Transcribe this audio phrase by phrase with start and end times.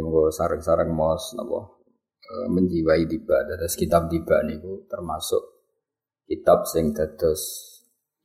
[0.00, 1.76] Ya monggo sareng-sareng mos napa
[2.24, 5.44] e, menjiwai tiba dados kitab tiba niku termasuk
[6.24, 7.68] kitab sing dados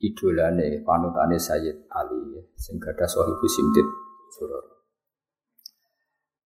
[0.00, 3.84] idolane panutane Sayyid Ali sing gadah sahibu simtid
[4.40, 4.64] surah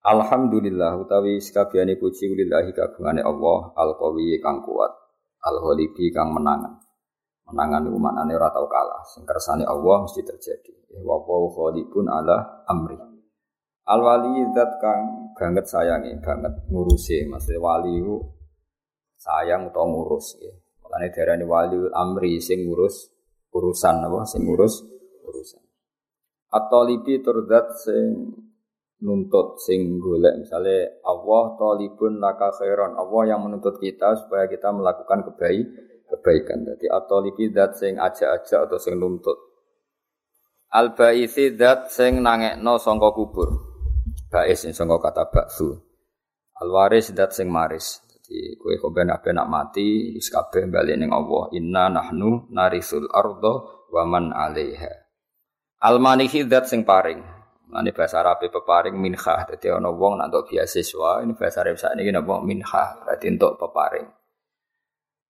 [0.01, 4.91] Alhamdulillah utawi sekabehane puji lillahi kagungane Allah al-qawi kang kuat
[5.45, 6.73] al-ghalibi kang menangan.
[7.45, 9.05] Menangan maknane ora tau kalah.
[9.05, 10.73] Sing kersane Allah mesti terjadi.
[11.05, 11.69] Wa wa
[12.17, 13.10] ala amri.
[13.91, 17.27] Al wali zat kang banget sayangi, banget ngurusi.
[17.27, 18.23] Maksudnya wali itu
[19.19, 20.55] sayang atau ngurus ya.
[20.87, 23.11] Makanya darani wali amri sing ngurus
[23.51, 24.87] urusan apa sing ngurus
[25.27, 25.63] urusan.
[26.55, 28.31] At-talibi turdat sing
[29.01, 35.25] nuntut sing golek misalnya Allah talibun laka khairan Allah yang menuntut kita supaya kita melakukan
[35.33, 35.67] kebaik
[36.05, 39.41] kebaikan jadi atau libi dat sing aja-aja atau sing nuntut
[40.77, 43.70] al baisi dat sing nangekno sangka kubur
[44.31, 45.91] bais sing sangka kata baksu
[46.61, 48.05] al waris dat sing maris.
[48.07, 51.49] Jadi kue kau benak benak mati wis kabeh bali ning Allah.
[51.57, 54.93] Inna nahnu narisul ardo waman alaiha.
[55.81, 57.41] Al manihi dat sing paring.
[57.71, 59.47] Ini bahasa Arab peparing minha.
[59.47, 62.43] Jadi ono wong nak untuk beasiswa, ini bahasa Arab saat ini napa?
[62.43, 64.11] Minha, berarti untuk peparing.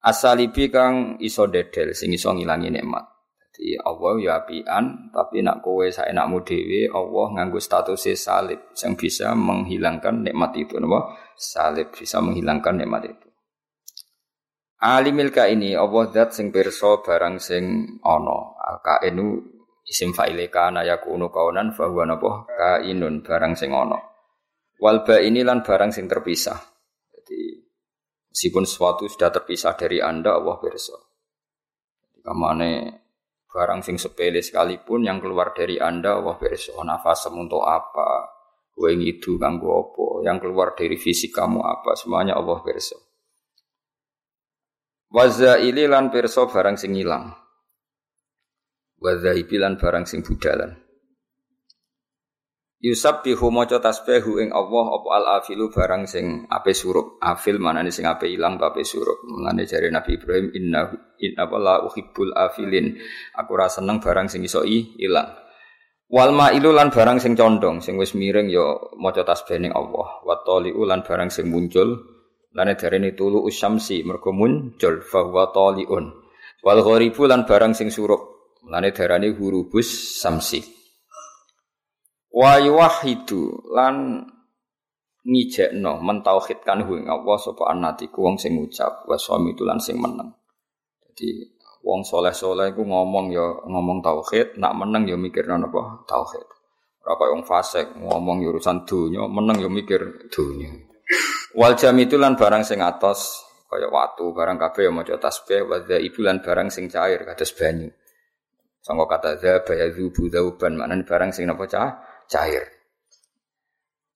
[0.00, 3.04] Asalibi kang iso dedel, sing iso ngilangi nikmat.
[3.50, 8.94] Jadi Allah ya apian, tapi nak kowe saya nakmu dewi, Allah nganggu status salib, yang
[8.94, 11.18] bisa menghilangkan nikmat itu, napa?
[11.34, 13.28] Salib bisa menghilangkan nikmat itu.
[14.80, 18.38] Alimil ini Allah zat sing pirsa barang sing ana.
[18.80, 23.98] Kainu isim fa'ile kana yakunu kaunan fa huwa napa kainun barang sing ana
[24.78, 26.62] wal ini lan barang sing terpisah
[27.10, 27.40] jadi
[28.30, 30.94] meskipun sesuatu sudah terpisah dari Anda Allah pirsa
[32.22, 32.99] kamane
[33.50, 38.30] barang sing sepele sekalipun yang keluar dari Anda Allah pirsa nafas untuk apa?
[38.70, 40.24] Kowe ngidu kanggo apa?
[40.30, 41.98] Yang keluar dari fisik kamu apa?
[41.98, 42.94] Semuanya Allah pirsa
[45.10, 47.34] Wazaili lan pirsa barang sing ilang.
[49.02, 50.89] Wa lan barang sing budalan
[52.80, 57.20] Yusab bihu maca tasbihu ing Allah apa al afilu barang sing ape surup?
[57.20, 59.20] Afil manane sing ape ilang ape surup?
[59.28, 60.88] Menane jare Nabi Ibrahim inna
[61.20, 62.96] inna la uhibbul afilin.
[63.36, 65.28] Aku ora seneng barang sing iso ilang.
[66.08, 68.64] Wal mailu lan barang sing condong sing wis miring ya
[68.96, 70.24] maca tasbih ning Allah.
[70.24, 72.00] Wa barang sing muncul
[72.56, 76.10] lane darene tulu usyamsi mergo muncul fa huwa taliun
[76.64, 80.79] wal gharibu lan barang sing surup Mulane darani hurubus samsi.
[82.30, 84.22] Wa yuwahidu lan
[85.26, 90.30] ngijekno mentauhidkan hu Allah sapa anatiku wong sing ngucap wa suami lan sing meneng.
[91.10, 91.44] Jadi
[91.84, 96.46] wong soleh-soleh iku ngomong ya ngomong tauhid, nak meneng ya mikir napa tauhid.
[97.04, 100.70] Ora kaya wong fasik ngomong ya urusan donya, meneng ya mikir donya.
[101.58, 105.82] Wal jam itu lan barang sing atos kaya watu barang kabeh ya maca tasbih wa
[105.82, 107.90] ibu lan barang sing cair kados banyu.
[108.80, 112.80] Sangka kata zaba ya zubu zauban maknane barang sing napa cah cair.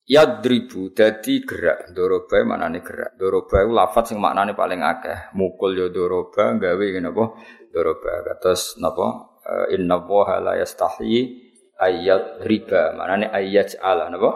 [0.04, 3.16] Yadribu dadi gerak doroba maknane gerak.
[3.16, 5.32] Doroba iku lafat sing maknane paling akeh.
[5.32, 7.24] Mukul ya doroba gawe ngene apa?
[7.72, 11.40] Doroba kados napa eh, inna waha la yastahi
[11.80, 14.30] ayat riba maknane ayat ala napa?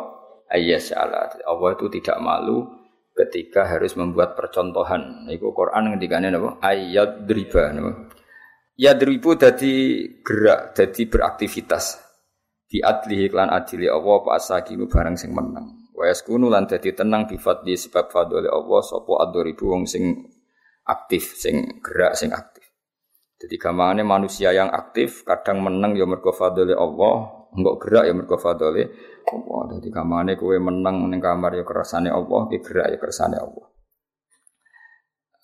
[0.48, 1.36] Ayat ala.
[1.44, 2.64] Allah itu tidak malu
[3.12, 5.28] ketika harus membuat percontohan.
[5.28, 6.64] Iku Quran ngendikane napa?
[6.64, 8.08] Ayat riba napa?
[8.80, 12.07] Ya deribu dadi gerak, dadi beraktivitas.
[12.68, 15.88] Di adlihi klan adili Allah apa asakinu barang sing menang.
[15.96, 20.28] Wa yaskunu lan dadi tenang di sebab fadli Allah sapa adribu wong sing
[20.84, 22.68] aktif, sing gerak, sing aktif.
[23.40, 28.36] Jadi gamane manusia yang aktif kadang menang ya mergo fadli Allah, enggak gerak ya mergo
[28.36, 28.84] fadli
[29.32, 29.60] Allah.
[29.80, 33.77] Jadi gamane kowe menang ning kamar ya kersane Allah, ki gerak ya kersane Allah.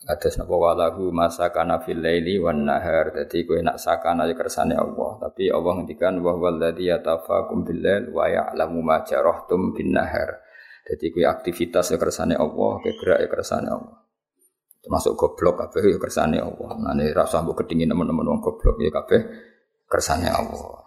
[0.04, 3.09] Kados napa walahu masakana fil laili wan nahar.
[3.09, 5.16] Dadi kowe nak sakana ya kersane Allah.
[5.16, 10.44] Tapi Allah ngendikan wa walladzi yatafakum bil lail wa ya'lamu ma jarahtum bin nahar.
[10.84, 13.97] Dadi kowe aktivitas ya kersane Allah, kowe gerak ya kersane Allah.
[14.84, 16.71] Termasuk goblok kabeh ya kersane Allah.
[16.77, 19.21] Nah ini rasa mbok kedingin teman-teman wong goblok ya kabeh
[19.89, 20.84] kersane Allah.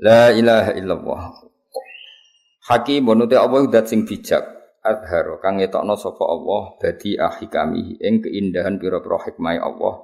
[0.00, 1.22] La ilaha illallah.
[2.72, 8.80] Hakim bonute Allah dat sing bijak adharo kang ngetokno sapa Allah dadi ahikami ing keindahan
[8.80, 9.94] pira-pira hikmah Allah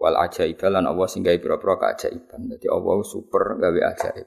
[0.00, 2.50] wal ajaib lan Allah sing gawe pira-pira keajaiban.
[2.50, 4.26] Dadi Allah super gawe ajaib.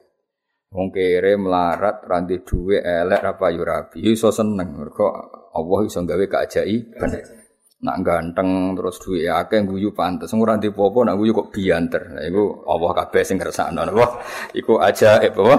[0.74, 5.08] Wong kere melarat randi duwe elek apa yo rabi iso seneng mergo
[5.54, 7.10] Allah iso gawe keajaiban.
[7.86, 10.34] Nak ganteng terus duwe akeh guyu pantes.
[10.34, 14.18] Ora ndek apa nak guyu kok bianter nah iku Allah kabeh sing kersakno napa
[14.58, 15.56] iku ajaib apa?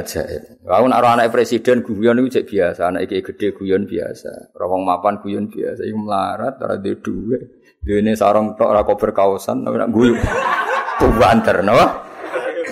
[0.00, 0.64] Ajaib.
[0.64, 2.80] Aku nak anak presiden guyon iku cek biasa.
[2.88, 4.56] Anak iki gede guyon biasa.
[4.56, 5.84] Ora wong mapan guyon biasa.
[5.84, 7.38] Iku melarat ora duwe duwe
[7.84, 10.16] dene sarung tok ora kober kaosan nak guyu.
[11.20, 11.86] Banter napa?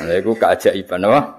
[0.05, 1.38] Nah iku keajaiban napa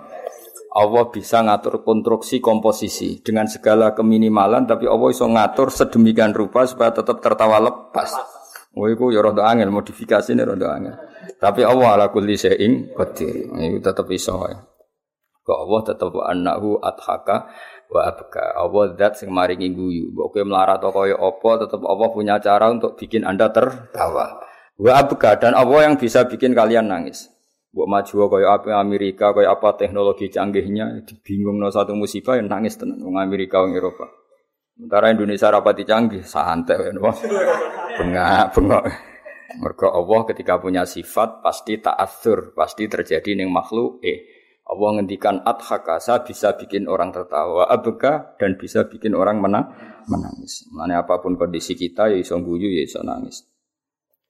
[0.70, 6.94] Allah bisa ngatur konstruksi komposisi dengan segala keminimalan tapi Allah bisa ngatur sedemikian rupa supaya
[6.94, 8.14] tetap tertawa lepas.
[8.78, 10.96] Oh iku ya rada angel modifikasi ini rada angel.
[11.42, 13.50] Tapi Allah ala kulli syai'in qadir.
[13.50, 14.62] Iku tetap iso ya.
[15.42, 17.50] Kok Allah tetap annahu adhaka
[17.90, 18.54] wa abka.
[18.54, 20.14] Allah zat sing maringi guyu.
[20.14, 24.38] Mbok kowe melarat kaya apa tetap Allah punya cara untuk bikin Anda tertawa.
[24.78, 27.39] Wa abka dan Allah yang bisa bikin kalian nangis.
[27.70, 32.82] Buat maju kaya apa Amerika, kaya apa teknologi canggihnya, bingung no satu musibah yang nangis
[32.82, 34.10] tenan wong Amerika wong Eropa.
[34.74, 36.92] Sementara Indonesia rapati canggih, santai ya
[38.00, 38.84] Bengak, bengok.
[39.60, 44.38] Mergo Allah ketika punya sifat pasti ta'athur, pasti terjadi ning makhluk eh.
[44.70, 49.74] Allah ngendikan adhaka, bisa bikin orang tertawa, abeka dan bisa bikin orang menang,
[50.06, 50.70] menangis.
[50.70, 53.49] Mana apa pun kondisi kita ya iso guyu ya iso nangis.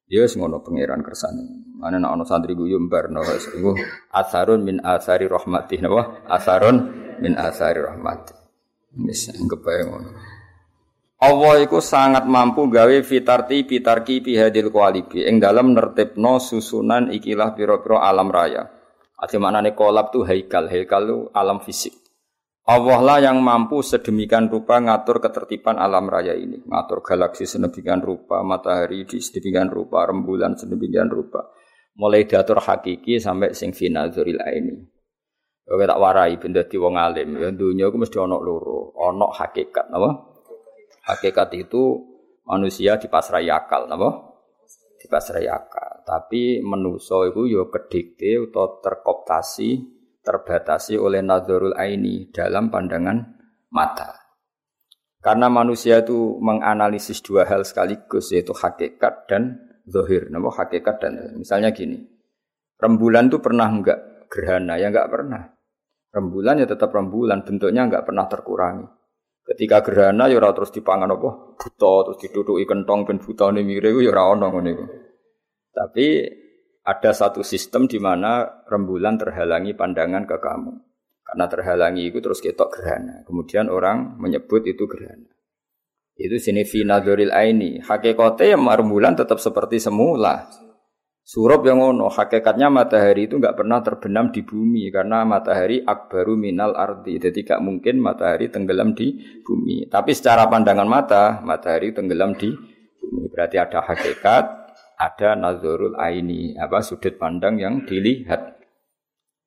[0.10, 1.70] Ya wis ngono pangeran kersane.
[1.78, 3.78] Mana nak ono santri guyu mbarno wis iku
[4.10, 6.26] asarun min asari rahmati napa?
[6.26, 6.78] Asarun
[7.22, 8.34] min asari rahmati.
[9.06, 10.10] Wis anggap ae ngono.
[11.20, 18.02] Allah iku sangat mampu gawe fitarti pitarki pihadil kualibi ing dalam nertibno susunan ikilah piro-piro
[18.02, 18.66] alam raya.
[19.20, 22.09] Ati maknane kolab tuh haikal, haikal tuh alam fisik.
[22.70, 28.46] Allah lah yang mampu sedemikian rupa ngatur ketertiban alam raya ini, ngatur galaksi sedemikian rupa,
[28.46, 31.50] matahari di sedemikian rupa, rembulan sedemikian rupa.
[31.98, 34.86] Mulai diatur hakiki sampai sing finazuril ini.
[35.66, 39.90] Oke tak warai benda di wong alim, ya dunia aku mesti ono loro, ono hakikat,
[39.90, 40.10] apa?
[41.10, 41.98] Hakikat itu
[42.46, 44.10] manusia dipasrai akal, apa?
[45.02, 46.06] Dipasrai akal.
[46.06, 49.99] Tapi menuso itu yo kedikte atau terkoptasi
[50.30, 53.18] terbatasi oleh nazarul aini dalam pandangan
[53.74, 54.14] mata.
[55.18, 59.58] Karena manusia itu menganalisis dua hal sekaligus yaitu hakikat dan
[59.90, 60.30] zohir.
[60.30, 61.98] Nama hakikat dan misalnya gini,
[62.78, 64.78] rembulan itu pernah enggak gerhana?
[64.78, 65.50] Ya enggak pernah.
[66.14, 68.86] Rembulan ya tetap rembulan, bentuknya enggak pernah terkurangi.
[69.50, 71.58] Ketika gerhana ya ora terus dipangan apa?
[71.58, 74.74] Buta terus diduduki kentong ben butane mire ya ora ono ngene
[75.74, 76.06] Tapi
[76.90, 80.74] ada satu sistem di mana rembulan terhalangi pandangan ke kamu.
[81.22, 83.22] Karena terhalangi itu terus ketok gerhana.
[83.30, 85.30] Kemudian orang menyebut itu gerhana.
[86.18, 87.86] Itu sini finadoril aini.
[87.86, 90.50] Hakikatnya yang rembulan tetap seperti semula.
[91.22, 96.74] Surup yang ngono, hakikatnya matahari itu nggak pernah terbenam di bumi karena matahari akbaru minal
[96.74, 97.22] ardi.
[97.22, 99.14] Jadi tidak mungkin matahari tenggelam di
[99.46, 99.86] bumi.
[99.86, 102.50] Tapi secara pandangan mata, matahari tenggelam di
[102.98, 103.30] bumi.
[103.30, 104.59] Berarti ada hakikat,
[105.00, 108.60] ada nazarul aini, apa sudut pandang yang dilihat.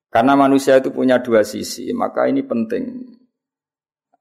[0.08, 3.20] Karena manusia itu punya dua sisi, maka ini penting.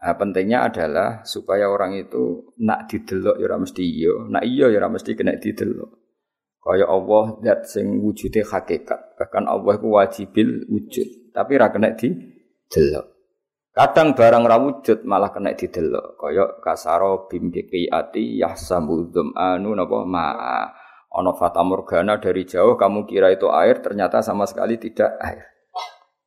[0.01, 5.11] Nah, pentingnya adalah supaya orang itu nak didelok ya mesti iya, nak iya ya mesti
[5.13, 5.91] kena didelok.
[6.61, 9.17] Kaya Allah zat sing wujude hakikat.
[9.17, 13.05] Bahkan Allah itu wajibil wujud, tapi ra kena didelok.
[13.71, 16.17] Kadang barang ra wujud malah kena didelok.
[16.17, 20.80] Kaya kasaro bimbiki ati yahsamu anu napa ma'a.
[21.11, 25.43] Ono fata morgana dari jauh kamu kira itu air ternyata sama sekali tidak air.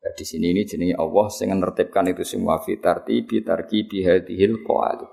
[0.05, 5.09] Nah, di sini ini jenis Allah sing nertibkan itu semua fitarti bitarki bihadihil qawali.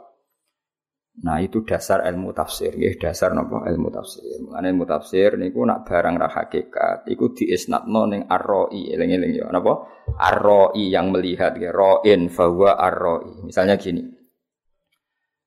[1.22, 4.40] Nah itu dasar ilmu tafsir, ya dasar nopo ilmu tafsir.
[4.48, 9.88] Mengenai ilmu tafsir niku nak barang ra hakikat, iku diisnatno ning arroi, eling-eling ya napa?
[10.16, 13.44] Arroi yang melihat ya, roin bahwa arroi.
[13.44, 14.08] Misalnya gini.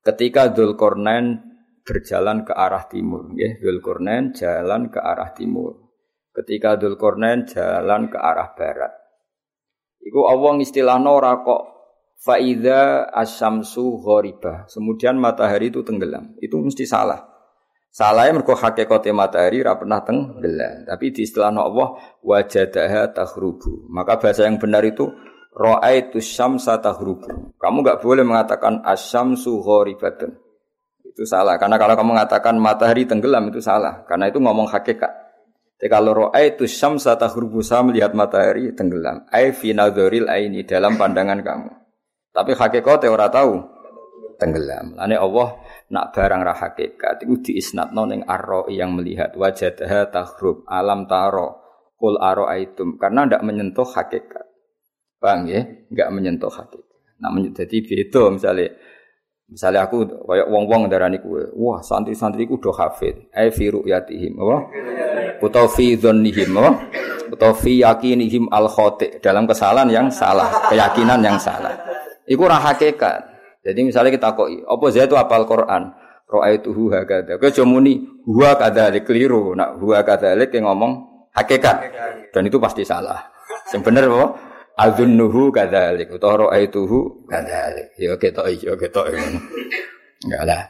[0.04, 1.53] Ketika Dzulkarnain
[1.84, 3.30] berjalan ke arah timur.
[3.36, 5.92] Ya, Dzulkarnain jalan ke arah timur.
[6.34, 8.92] Ketika Dzulkarnain jalan ke arah barat.
[10.00, 11.62] Iku Allah istilahno ora kok
[12.18, 14.66] faida asyamsu ghoriba.
[14.66, 16.34] Kemudian matahari itu tenggelam.
[16.40, 17.30] Itu mesti salah.
[17.94, 20.88] Salahnya mergo hakikate matahari ora pernah tenggelam.
[20.88, 23.86] Tapi di istilah Allah wajadaha tahrubu.
[23.92, 25.06] Maka bahasa yang benar itu
[25.54, 27.54] Ra'aitu syamsa tahrubu.
[27.62, 30.34] Kamu enggak boleh mengatakan asyamsu ghoribatun.
[31.14, 31.54] Itu salah.
[31.62, 34.02] Karena kalau kamu mengatakan matahari tenggelam itu salah.
[34.02, 35.24] Karena itu ngomong hakikat.
[35.78, 39.22] Jadi kalau roa itu syamsa tahrubusa melihat matahari tenggelam.
[39.30, 41.70] Ai fi aini dalam pandangan kamu.
[42.34, 43.62] Tapi hakikat ora tahu
[44.42, 44.98] tenggelam.
[44.98, 45.54] Lane Allah
[45.94, 51.62] nak barang ra hakikat itu diisnatno ning arro yang melihat wajadaha tahrub alam taro
[51.94, 54.46] kul aro aitum karena ndak menyentuh hakikat.
[55.22, 55.62] Bang ya?
[55.88, 56.98] Enggak menyentuh hakikat.
[57.22, 58.74] Nah, jadi beda misalnya
[59.44, 64.56] Misalnya aku kayak wong-wong darani kue, wah santri-santriku do hafid, eh fi ru'yatihim, apa?
[65.44, 66.72] Utawa fi dzannihim, apa?
[67.28, 71.76] Utawa fi yakinihim al khoti dalam kesalahan yang salah, keyakinan yang salah.
[72.24, 73.20] Iku ora hakikat.
[73.64, 75.92] Jadi misalnya kita kok, apa saya itu apal Quran?
[76.24, 77.36] Ra'aituhu hakada.
[77.36, 79.52] Kowe aja muni huwa kadzalik keliru.
[79.52, 80.92] Nak huwa kadzalik yang ngomong
[81.36, 81.92] hakikat.
[82.32, 83.28] Dan itu pasti salah.
[83.68, 84.53] Sing apa?
[84.74, 87.94] Adzunnuhu kadzalik utawa ra'aituhu kadzalik.
[87.94, 89.06] Ya ketok ya ketok.
[90.26, 90.62] Enggak lah.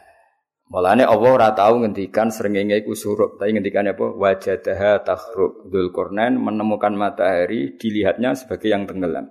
[0.68, 4.10] Mulane Allah ora tau ngendikan srengenge iku surup, tapi ngendikane apa?
[4.16, 5.68] Wajadaha takhrub.
[5.68, 9.28] Dzulqarnain menemukan matahari dilihatnya sebagai yang tenggelam.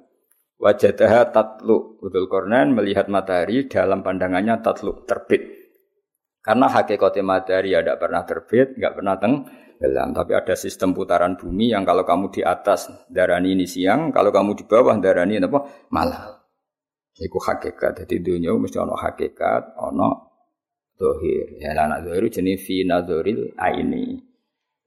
[0.61, 1.99] Wajadaha tatlu.
[1.99, 5.41] Dzulqarnain melihat matahari dalam pandangannya tatlu terbit.
[6.39, 9.15] Karena hakikatnya matahari ya tidak pernah terbit, nggak pernah
[9.83, 10.15] tenggelam.
[10.15, 14.55] Tapi ada sistem putaran bumi yang kalau kamu di atas darani ini siang, kalau kamu
[14.55, 15.59] di bawah darani apa
[15.91, 16.39] malam.
[17.19, 18.07] Iku hakikat.
[18.07, 20.31] Jadi dunia mesti ono hakikat, ono
[20.95, 21.59] dohir.
[21.59, 24.23] Ya anak dohir jenis fi nazoril aini.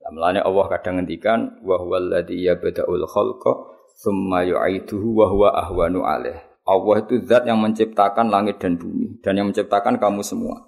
[0.01, 3.53] Lamlane Allah kadang ngendikan wa huwa alladzi yabda'ul khalqa
[4.01, 6.41] tsumma yu'iduhu wa huwa ahwanu alaih.
[6.67, 10.67] Allah itu zat yang menciptakan langit dan bumi dan yang menciptakan kamu semua.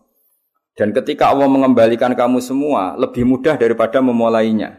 [0.78, 4.78] Dan ketika Allah mengembalikan kamu semua, lebih mudah daripada memulainya.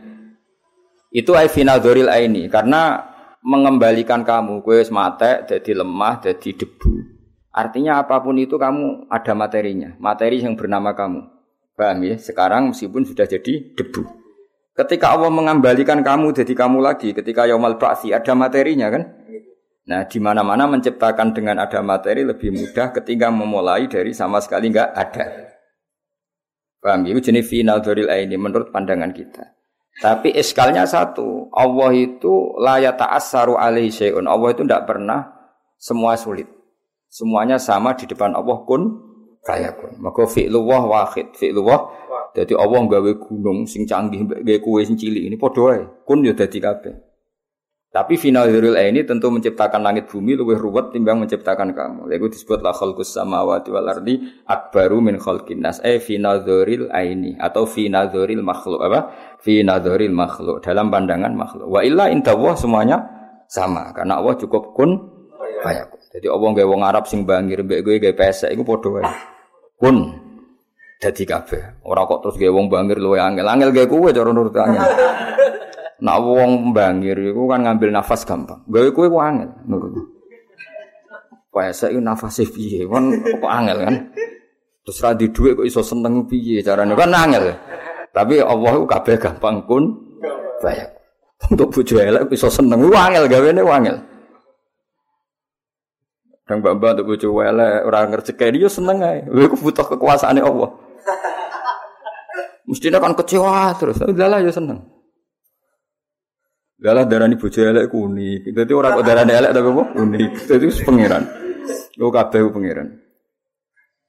[1.11, 3.03] Itu aifinadoril ini, karena
[3.43, 7.19] mengembalikan kamu, kue mate, jadi lemah, jadi debu.
[7.51, 11.27] Artinya apa pun itu kamu ada materinya, materi yang bernama kamu.
[11.75, 12.15] Paham ya?
[12.15, 14.07] Sekarang meskipun sudah jadi debu.
[14.79, 19.03] Ketika Allah mengembalikan kamu jadi kamu lagi, ketika Yaumal Ba'thi ada materinya kan?
[19.89, 24.91] Nah, di mana-mana menciptakan dengan ada materi lebih mudah ketika memulai dari sama sekali nggak
[24.95, 25.48] ada.
[26.79, 27.07] Paham?
[27.07, 29.59] Itu jenis final doril ini menurut pandangan kita.
[29.99, 34.23] Tapi iskalnya satu, Allah itu layak ta'assaru alaihi syai'un.
[34.23, 35.27] Allah itu tidak pernah
[35.75, 36.47] semua sulit.
[37.11, 38.95] Semuanya sama di depan Allah kun
[39.43, 39.99] fayakun.
[39.99, 45.35] Maka fi'luwah wahid, fi'luwah jadi Allah gawe gunung sing canggih gawe kue sing cilik ini
[45.35, 47.08] padha Kun ya dadi kabeh.
[47.89, 52.05] Tapi final dzurul ini tentu menciptakan langit bumi lebih ruwet timbang menciptakan kamu.
[52.05, 55.81] Lalu disebut la khalqus samawati wal ardi akbaru min khalqin nas.
[55.81, 59.09] Eh final dzuril ini atau final dzuril makhluk apa?
[59.41, 61.65] Final dzuril makhluk dalam pandangan makhluk.
[61.65, 63.01] Wa illa intawah semuanya
[63.49, 65.09] sama karena Allah cukup kun
[65.65, 65.97] fayakun.
[66.13, 69.05] Jadi Allah gawe wong Arab sing bangir mbek gue gawe pesek iku padha wae.
[69.81, 70.13] Kun
[71.01, 71.81] dadi kabeh.
[71.89, 73.49] Ora kok terus gawe wong bangir luwe angel.
[73.49, 74.53] Angel gawe kowe cara nurut.
[75.99, 78.63] Nak wong bangir iku kan ngambil nafas gampang.
[78.71, 79.99] Gawe kowe ku angel nurut.
[81.51, 82.87] Puasa iku nafase piye?
[82.87, 83.95] Kan kok angel kan.
[84.87, 86.95] Terus ra dhuwit kok iso seneng piye carane?
[86.95, 87.51] Kan angel.
[88.15, 89.83] Tapi Allah ku kabeh gampang kun
[90.63, 90.87] bayar.
[91.51, 93.97] Untuk bojo elek iso seneng ku angel gawene angel.
[96.47, 99.27] Kang mbak untuk bojo elek ora ngerjekeni yo seneng ae.
[99.27, 100.71] Kowe ku butuh kekuasaane Allah.
[102.63, 103.99] Mestinya kan kecewa terus.
[103.99, 104.98] Udah lah yo seneng.
[106.79, 108.55] Galah darani bojo elek ku unik.
[108.55, 109.83] Dadi ora kok darani elek tapi apa?
[109.99, 110.31] Unik.
[110.47, 111.23] Dadi wis pangeran.
[111.99, 112.87] Yo kabeh pangeran.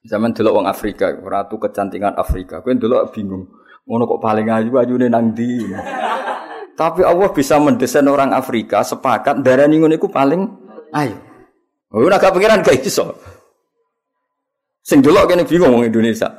[0.07, 2.63] Zaman delok wong Afrika, ratu kecantikan Afrika.
[2.63, 3.51] Kowe delok bingung.
[3.85, 5.67] Ngono kok paling ayu ayune nang ndi?
[6.79, 10.41] Tapi Allah bisa mendesain orang Afrika sepakat darani ngono iku paling
[10.95, 11.19] ayu.
[11.91, 13.19] Ora gak pangeran gak iso.
[14.81, 16.31] Sing delok kene bingung wong Indonesia.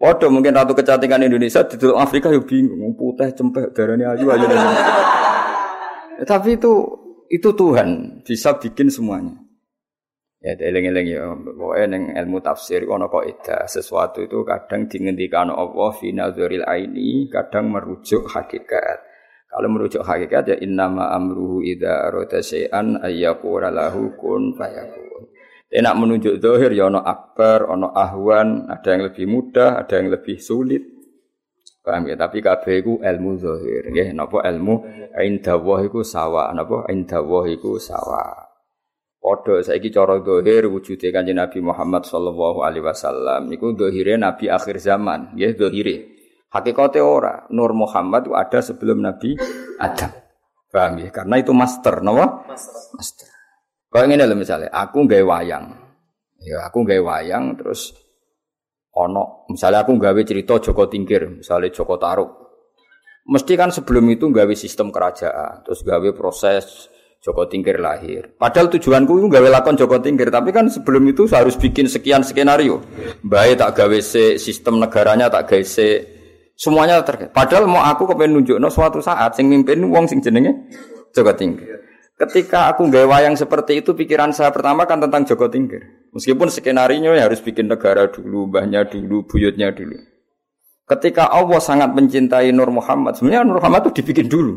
[0.00, 4.44] Waduh mungkin ratu kecantikan Indonesia di Afrika yo bingung, putih cempek darani ayu ayu.
[6.24, 6.72] Tapi itu
[7.28, 9.36] itu Tuhan bisa bikin semuanya.
[10.40, 15.90] Ya, eling-eling ya, pokoknya neng ilmu tafsir ono kok ida sesuatu itu kadang dingendikan Allah
[15.96, 19.02] fi nazaril aini, kadang merujuk hakikat.
[19.50, 25.32] Kalau merujuk hakikat ya innama amruhu idza arada syai'an ayyaqula lahu kun fayakun.
[25.66, 30.38] Enak menunjuk zahir ya ono akbar, ono ahwan, ada yang lebih mudah, ada yang lebih
[30.38, 30.95] sulit.
[31.86, 32.18] Paham ya?
[32.18, 34.10] Tapi kabeh iku ilmu zahir, nggih.
[34.10, 34.82] Napa ilmu
[35.22, 38.50] indawah iku sawa, napa indawah iku sawa.
[39.22, 44.82] Padha saiki cara zahir wujude Kanjeng Nabi Muhammad sallallahu alaihi wasallam niku zahire nabi akhir
[44.82, 45.96] zaman, nggih zahire.
[46.50, 49.38] Hakikate ora, Nur Muhammad itu ada sebelum Nabi
[49.78, 50.10] Adam.
[50.66, 51.14] Paham ya?
[51.14, 52.50] Karena itu master, napa?
[52.50, 52.82] Master.
[52.98, 53.28] Master.
[53.94, 55.70] Kayak ngene lho misalnya, aku gawe wayang.
[56.42, 57.94] Ya, aku gawe wayang terus
[58.96, 59.44] ono.
[59.52, 62.30] Misalnya aku nggawe cerita Joko Tingkir misalnya Joko Taruk.
[63.26, 66.88] Mesti kan sebelum itu nggawe sistem kerajaan terus nggawe proses
[67.20, 68.32] Joko Tingkir lahir.
[68.40, 72.80] Padahal tujuanku itu nggawe lakon Joko Tingkir tapi kan sebelum itu harus bikin sekian skenario.
[73.20, 76.16] Baik tak gawe se sistem negaranya tak gawe se
[76.56, 80.72] semuanya terkait padahal mau aku kepengen nunjukno suatu saat sing mimpin wong sing jenenge
[81.12, 81.76] Joko Tingkir.
[82.16, 86.05] Ketika aku gawe wayang seperti itu, pikiran saya pertama kan tentang Joko Tingkir.
[86.16, 90.00] Meskipun skenario ya harus bikin negara dulu, mbahnya dulu, buyutnya dulu.
[90.88, 94.56] Ketika Allah sangat mencintai Nur Muhammad, sebenarnya Nur Muhammad itu dibikin dulu.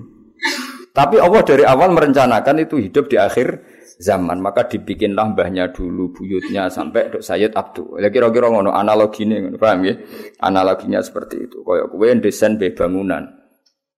[0.95, 3.59] Tapi Allah dari awal merencanakan itu hidup di akhir
[3.99, 7.99] zaman, maka dibikinlah mbahnya dulu, buyutnya sampai Dok Sayyid Abdul.
[7.99, 9.99] Ya kira-kira ngono analoginya, paham ya?
[10.39, 11.59] Analoginya seperti itu.
[11.67, 13.27] Kayak kue desain be bangunan.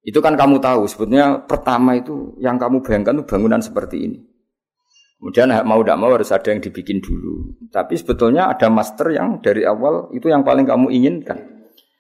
[0.01, 4.30] Itu kan kamu tahu sebetulnya pertama itu yang kamu bayangkan itu bangunan seperti ini.
[5.21, 7.53] Kemudian mau tidak mau harus ada yang dibikin dulu.
[7.69, 11.37] Tapi sebetulnya ada master yang dari awal itu yang paling kamu inginkan.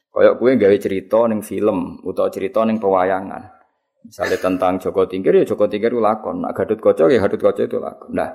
[0.09, 3.61] Kayak gue gawe cerita neng film atau cerita neng pewayangan.
[4.01, 6.41] Misalnya tentang Joko Tingkir ya Joko Tingkir itu lakon.
[6.41, 8.09] Nah, Gadut Koco ya Gadut Koco itu lakon.
[8.17, 8.33] Nah,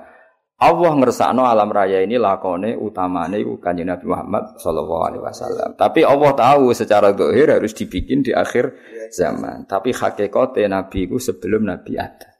[0.57, 5.75] Allah ngersakno alam raya ini lakone utamane iku Kanjeng Nabi Muhammad sallallahu alaihi wasallam.
[5.75, 8.71] Tapi Allah tahu secara zahir harus dibikin di akhir
[9.11, 9.67] zaman.
[9.67, 12.36] Tapi hakikatnya Nabi itu sebelum Nabi ada.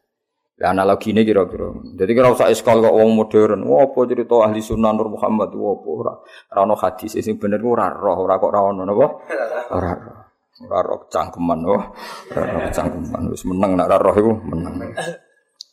[0.58, 1.70] Ya analogi ini kira-kira.
[1.94, 3.62] Jadi kira usah iskal kok wong modern.
[3.70, 6.14] Wah apa cerita ahli sunnah Nur Muhammad wah apa ora
[6.58, 9.06] ora hadis sing bener ora roh ora kok ora ono napa?
[9.70, 10.18] Ora roh.
[10.66, 11.86] Ora roh cangkeman wah.
[12.34, 14.98] Ora roh cangkeman wis meneng nek ora roh iku meneng.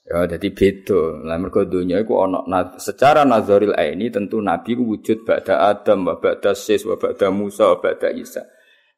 [0.04, 1.00] Ya jadi beda.
[1.32, 6.20] Lah mergo donya iku ana secara nazaril aini tentu nabi ku wujud ba'da Adam, wa
[6.20, 8.44] ba'da Sis, wa ba'da Musa, wa ba'da Isa.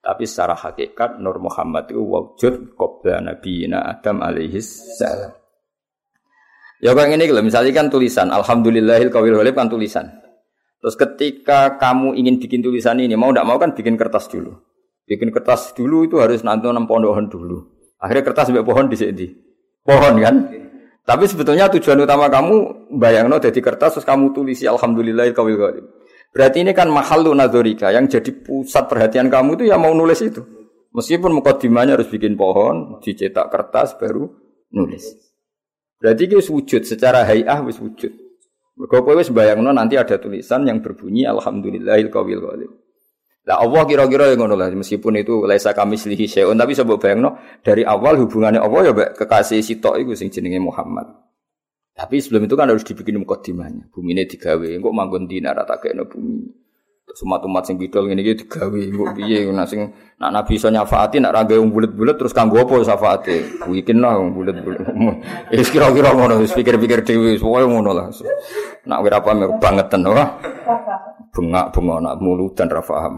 [0.02, 5.45] Tapi secara hakikat Nur Muhammad itu wujud qabla nabiyina Adam alaihi salam.
[6.86, 10.06] Ya kayak ini kalau misalnya kan tulisan Alhamdulillahil kawil walib kan tulisan.
[10.78, 14.54] Terus ketika kamu ingin bikin tulisan ini mau tidak mau kan bikin kertas dulu.
[15.02, 17.74] Bikin kertas dulu itu harus nanti enam pondohan dulu.
[17.98, 19.26] Akhirnya kertas sampai pohon di sini.
[19.82, 20.46] Pohon kan?
[21.02, 22.54] Tapi sebetulnya tujuan utama kamu
[23.02, 25.90] bayang no jadi kertas terus kamu tulisi Alhamdulillahil kawil walib.
[26.30, 30.38] Berarti ini kan mahalu nazorika yang jadi pusat perhatian kamu itu yang mau nulis itu.
[30.94, 34.30] Meskipun mukadimahnya harus bikin pohon, dicetak kertas baru
[34.70, 35.25] nulis.
[35.96, 38.12] Berarti itu wujud secara hayah wis wujud.
[38.76, 42.72] Mergo kowe wis bayangno nanti ada tulisan yang berbunyi alhamdulillahil qawil qalim.
[43.46, 47.38] Lah Allah kira-kira yang ngono lah meskipun itu laisa kami selihi syai'un tapi sebab bayangno
[47.62, 51.06] dari awal hubungannya Allah ya kekasih sitok iku sing jenenge Muhammad.
[51.96, 53.88] Tapi sebelum itu kan harus dibikin mukadimahnya.
[53.88, 56.65] Bumi ini digawe, kok manggon dina rata kena bumi.
[57.16, 59.88] Umat-umat sing bidol ngene iki digawe mbok piye nak sing
[60.20, 62.84] nak nabi iso nyafaati nak ra gawe bulet-bulet terus kanggo apa?
[63.64, 64.84] Bikin lah bulet-bulet.
[65.56, 68.12] Wis kira-kira ngono wis pikir-pikir dhewe wis pokoke ngono lah.
[68.84, 70.28] Nak wira apa bangetan wah.
[71.32, 73.16] Bengak-bengok nak muludan ra paham.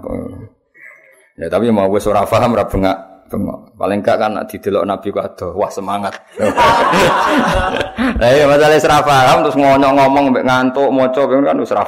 [1.35, 3.75] Ya tapi mau wis ora paham ra bengak bengok.
[3.75, 6.15] Paling gak kan didelok nabi adoh wah semangat.
[8.23, 11.83] Lah ya masalah paham terus ngonyong ngomong mbek ngantuk maca kan wis ra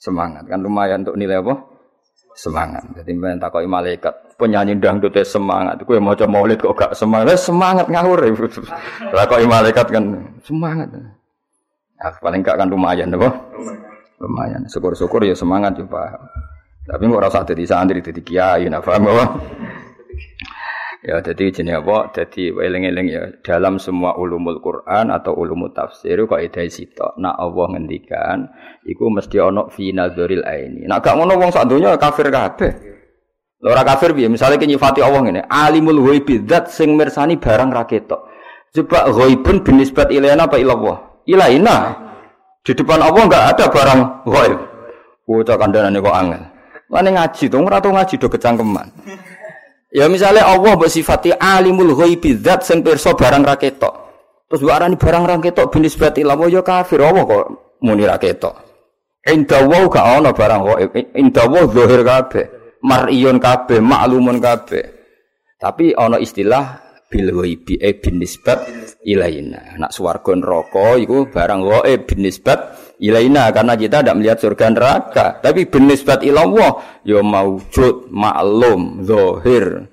[0.00, 0.48] semangat.
[0.48, 1.60] Kan lumayan untuk nilai apa?
[2.32, 2.82] Semangat.
[2.96, 4.40] Jadi main takoi malaikat.
[4.40, 5.84] Penyanyi dangdut semangat.
[5.84, 7.36] Yang mau maulid kok gak semangat.
[7.36, 8.24] Semangat ngawur
[9.20, 10.04] takoi malaikat kan
[10.40, 10.88] semangat.
[12.00, 13.28] Nah, paling gak kan lumayan apa?
[14.16, 14.64] Lumayan.
[14.72, 16.16] Syukur-syukur ya semangat juga
[16.90, 19.24] tapi nggak rasa jadi santri jadi kiai paham apa
[21.00, 22.12] Ya, jadi jenis apa?
[22.12, 27.16] Jadi eling-eling ya dalam semua ulumul Quran atau ulumul tafsir kok ida sitok.
[27.16, 28.44] Nak Allah ngendikan,
[28.84, 30.84] iku mesti ono fi nadzuril aini.
[30.84, 32.72] Nak gak ngono wong sak donya kafir kabeh.
[33.64, 34.28] Ora kafir piye?
[34.28, 38.20] Misale ki nyifati Allah ngene, alimul ghaibi zat sing mirsani barang ra ketok.
[38.76, 41.24] Coba ghaibun binisbat ilaina apa ilallah?
[41.24, 41.96] Ilaina.
[42.60, 44.58] Di depan Allah enggak ada barang ghaib.
[45.24, 46.42] Bocah kandhanane kok angel.
[46.90, 48.88] Lane ngaji to, ora tau ngaji do kecangkeman.
[49.90, 53.94] Ya misalnya Allah mbok sifati alimul ghaibi zat sing pirsa barang ra ketok.
[54.46, 57.46] Terus mbok arani barang ra ketok binis bati lawa ya kafir Allah kok
[57.82, 58.70] muni ra ketok.
[59.26, 60.90] Inda wa gak ana barang ghaib.
[61.12, 62.46] Inda wa zahir kabeh.
[62.80, 64.84] Mar'iyun kabeh, maklumun kabeh.
[65.60, 66.80] Tapi ana istilah
[67.12, 68.22] bil ghaibi e bin
[69.04, 69.76] ilaina.
[69.76, 72.58] Nak swarga neraka iku barang ghaib bin nisbat
[73.00, 79.88] ilaina karena kita tidak melihat surga neraka tapi benisbat ilallah ya maujud maklum zahir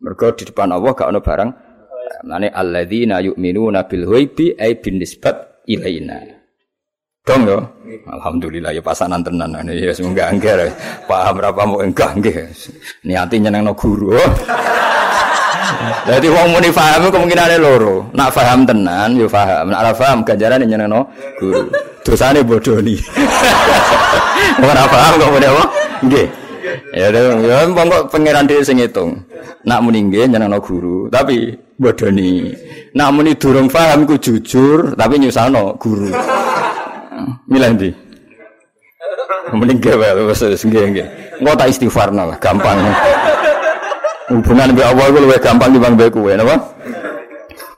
[0.00, 1.50] mereka di depan Allah gak ada barang
[2.20, 6.20] Mane alladzina yu'minuna bil ghaibi ay binisbat ilaina.
[7.24, 7.58] Dong yo.
[8.08, 10.68] Alhamdulillah ya pasanan tenan ya semoga angger.
[11.08, 12.36] Paham berapa mau enggak nggih.
[13.08, 14.16] Niati nyenengno guru.
[15.80, 18.04] Jadi wong muni paham kemungkinane loro.
[18.12, 19.72] Nak paham tenan yo paham.
[19.72, 21.08] Nak ora paham ganjarane nyenengno
[21.40, 21.72] guru.
[22.04, 22.96] Dosane bodoni.
[24.64, 25.64] Ora paham kok muni apa?
[26.04, 26.26] Nggih.
[26.96, 29.20] Ya ya kok pangeran dhewe sing ngitung.
[29.64, 32.56] Nak muni nggih nyenengno guru, tapi bodoni.
[32.96, 36.08] Nak muni durung paham ku jujur, tapi nyusalno guru.
[37.48, 37.90] Milih ndi?
[39.52, 41.06] Mending gawe wis nggih nggih.
[41.40, 42.78] Engko tak istighfarno lah, gampang.
[44.30, 46.56] Hubungan mbek Allah iku luwih gampang dibanding mbek kowe, napa?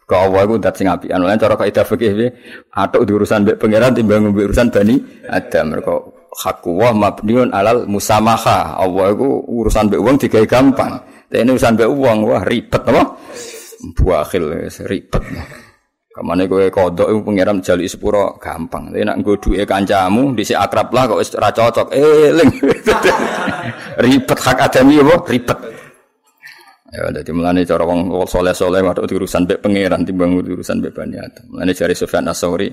[0.05, 1.25] Kau Allah iku dat sing apian.
[1.25, 2.29] Lan cara kaidah fikih piye?
[2.77, 5.01] Atuk urusan mbek pangeran timbang mbek urusan Bani
[5.33, 5.73] Adam.
[5.73, 5.95] Mereka
[6.45, 8.77] hak wa mabniun alal musamaha.
[8.77, 10.93] Allah iku urusan mbek wong digawe gampang.
[11.33, 13.03] Tapi ini urusan mbek wong wah ribet apa?
[13.97, 15.25] Buakhil ribet.
[16.13, 18.93] Kamane kowe kodok iku pangeran jaluk sepuro gampang.
[18.93, 21.89] Tapi nak nggo duwe kancamu dhisik akrab lah kok wis ora cocok.
[21.97, 22.51] Eling.
[24.05, 25.17] ribet hak adami apa?
[25.25, 25.61] Ribet.
[26.93, 31.49] Ya dadi mulane cara wong soleh-soleh waktu urusan mbek pangeran timbang urusan mbek Bani Adam.
[31.73, 32.69] Jare Sufyan As-Sauri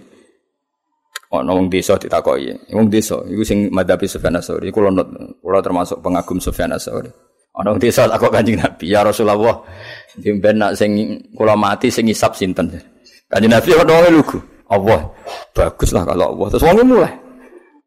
[1.31, 2.73] ana wong desa ditakoki.
[2.75, 4.75] Wong desa iku sing madhabi Sufyan As-Sauri.
[4.75, 4.91] Kula
[5.39, 7.07] kula termasuk pengagum Sufyan As-Sauri.
[7.55, 9.63] Ana wong desa takok Kanjeng Nabi, "Ya Rasulullah,
[10.19, 10.99] dimben nak sing
[11.31, 12.75] kula mati sing ngisap sinten?"
[13.31, 14.37] Kanjeng Nabi kok wong lugu.
[14.67, 15.15] Allah.
[15.55, 16.47] Bagus lah kalau Allah.
[16.51, 17.13] Terus wong mulai.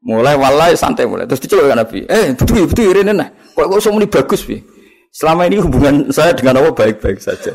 [0.02, 1.28] Mulai walai santai mulai.
[1.28, 2.08] Terus diceluk Nabi.
[2.08, 3.28] Eh, betul betul rene nah.
[3.52, 4.64] Kok kok semuni bagus piye?
[5.12, 7.52] Selama ini hubungan saya dengan Allah baik-baik saja.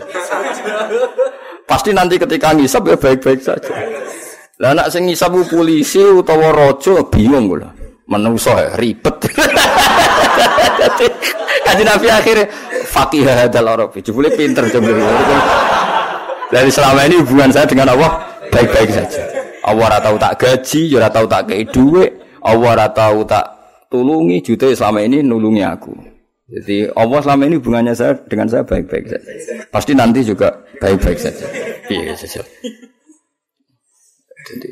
[1.66, 3.74] Pasti nanti ketika ngisap ya baik-baik saja.
[4.62, 7.74] Lah anak sing ngisap polisi utawa raja bingung kula.
[8.06, 9.18] Menungso ya ribet.
[11.66, 12.46] Kaji Nabi akhirnya
[12.86, 14.06] fakih hadal Arabi.
[14.06, 15.02] Jebule pinter jebule.
[16.54, 18.22] Dari selama ini hubungan saya dengan Allah
[18.54, 19.26] baik-baik saja.
[19.66, 23.46] Allah ora tahu tak gaji, ya ora tahu tak kei duit, Allah ora tahu tak
[23.92, 26.07] tulungi juta selama ini nulungi aku.
[26.48, 29.20] Jadi Allah selama ini hubungannya saya dengan saya baik-baik saja.
[29.68, 30.48] Pasti nanti juga
[30.80, 31.44] baik-baik saja.
[31.92, 32.40] Iya saja.
[34.48, 34.70] Jadi,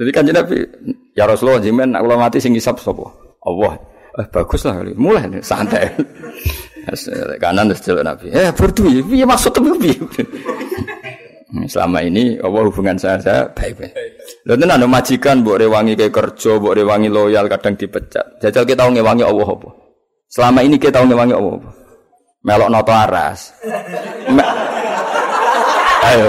[0.00, 0.64] jadi kan Nabi,
[1.12, 3.12] ya Rasulullah jimen aku mati sing isap sopo.
[3.44, 3.76] Allah.
[4.16, 4.96] Eh bagus lah kali.
[4.96, 5.84] Mulai nih, santai.
[7.44, 8.32] Kanan terus jalan Nabi.
[8.32, 9.68] Eh berdua, iya maksud tuh
[11.48, 13.92] Hmm, selama ini Allah hubungan saya saya baik-baik.
[14.44, 18.36] Lalu tenan majikan buat rewangi kayak kerja, buat rewangi loyal kadang dipecat.
[18.44, 19.87] Jajal kita ngewangi Allah apa?
[20.28, 21.72] Selama ini kita tahu ngewangi apa?
[22.44, 23.56] Melok noto aras.
[24.28, 24.44] Me
[26.04, 26.28] Ayo.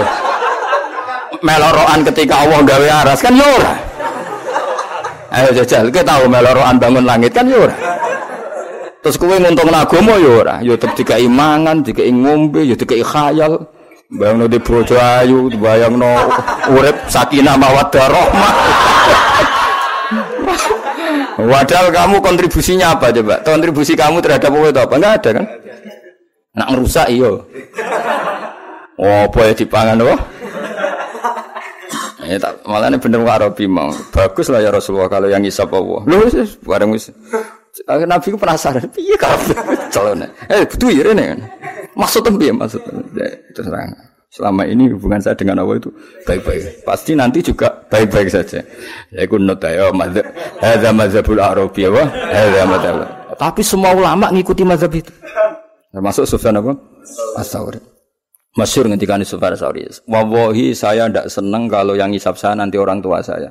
[1.40, 3.74] Meloroan ketika Allah gawe aras kan yora.
[5.30, 7.70] Ya Ayo jajal, kita tahu meloroan bangun langit kan yora.
[7.70, 7.90] Ya
[9.00, 10.60] Terus kue nguntung agama yora.
[10.60, 13.64] Ya, ya tetep dikai mangan, dikai ngombe, ya dikai khayal.
[14.10, 16.10] Bayang no di bojo ayu, bayang no
[16.74, 18.10] urip sakinah mawaddah.
[21.46, 23.40] Padahal kamu kontribusinya apa coba?
[23.40, 24.94] Kontribusi kamu terhadap apa itu apa?
[24.98, 25.44] Enggak ada kan?
[26.56, 27.46] Nak merusak iyo.
[29.00, 30.20] Oh, apa ya dipangan oh?
[32.30, 33.90] Ya tak malah ini bener Arabi mau.
[34.14, 36.04] Bagus lah ya Rasulullah kalau yang isap Allah.
[36.06, 36.28] Lu
[36.62, 37.10] bareng wis.
[37.86, 39.56] Nabi ku penasaran, piye kabeh
[39.94, 40.26] calone.
[40.50, 41.38] Eh, betul ya ini kan.
[41.94, 42.92] Maksudnya piye maksudnya?
[43.14, 43.90] Ya, terang.
[44.30, 45.90] Selama ini hubungan saya dengan Allah itu
[46.22, 46.86] baik-baik.
[46.86, 48.62] Pasti nanti juga baik-baik saja.
[49.10, 50.22] Ya ikut not ya mazhab.
[50.62, 52.96] Hadza mazhabul Arabi wa hadza mazhab.
[53.34, 55.10] Tapi semua ulama ngikuti mazhab itu.
[55.90, 56.78] Termasuk Sufyan apa?
[57.34, 57.82] As-Sauri.
[58.54, 59.82] Masyur ngendikane Sufyan As-Sauri.
[60.06, 63.50] Wallahi saya tidak senang kalau yang hisap saya nanti orang tua saya.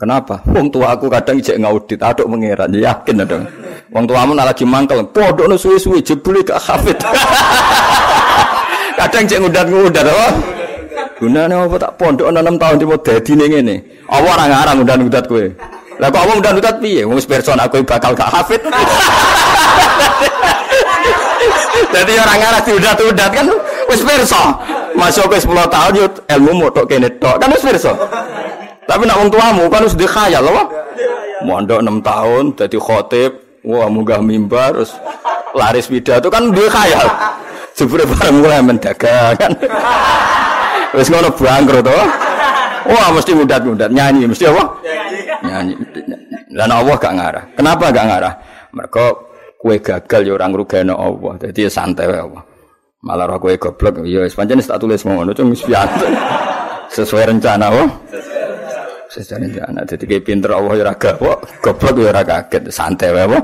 [0.00, 0.40] Kenapa?
[0.48, 3.44] Wong tua aku kadang ijek ngaudit, aduk mengeran, yakin dong.
[3.92, 6.96] Wong tuamu lagi mangkel, podokno suwe-suwe jebule gak hafid.
[9.00, 10.28] Kadang cek ngudat-ngudat apa?
[11.16, 13.76] Gunane apa tak pondok 6 tahun tiba dadi ning ngene.
[14.04, 15.46] Apa ora ngarang ngudat-ngudat kowe?
[15.96, 17.08] Lah kok apa ngudat-ngudat piye?
[17.08, 18.60] Wong person aku bakal gak hafid.
[21.96, 23.48] Jadi orang ngarang diudat-udat kan
[23.88, 24.52] wis pirsa.
[24.92, 26.04] Masuk ke 10 tahun yo
[26.36, 27.40] ilmu motok kene tok.
[27.40, 27.96] Kan wis pirsa.
[28.84, 30.68] Tapi nak wong tuamu kan wis dikhayal apa?
[31.48, 33.32] Mondok 6 tahun dadi khotib,
[33.64, 34.92] wah munggah mimbar terus
[35.56, 37.08] laris pidato kan khayal.
[37.80, 39.52] Jebule bareng mulai mendagang kan.
[40.92, 41.96] Wis ngono bangkrut to.
[42.92, 44.68] Wah mesti mudat-mudat nyanyi mesti apa?
[45.40, 45.74] Nyanyi.
[46.52, 47.44] Lan Allah gak ngarah.
[47.56, 48.34] Kenapa gak ngarah?
[48.76, 49.04] Mereka
[49.56, 51.32] kue gagal ya orang rugano Allah.
[51.40, 52.42] Jadi ya santai wae Allah.
[53.00, 55.64] Malah roh kue goblok ya wis pancen tak tulis ngono cuma wis
[56.92, 57.88] Sesuai rencana oh
[59.08, 59.88] sesuai rencana.
[59.88, 63.40] Jadi kayak pinter Allah ya raga, kok goblok ya raga kaget, santai wae?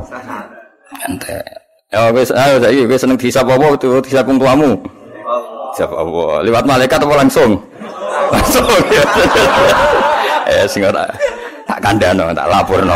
[1.03, 1.66] Santai.
[1.95, 4.71] Ya wis ayo saiki wis seneng disapa apa tuh disapa wong tuamu.
[5.71, 6.43] Disapa apa?
[6.43, 7.51] Lewat malaikat apa langsung?
[8.35, 8.67] Langsung.
[10.47, 11.03] Eh sing ora
[11.67, 12.95] tak kandhano, tak laporno.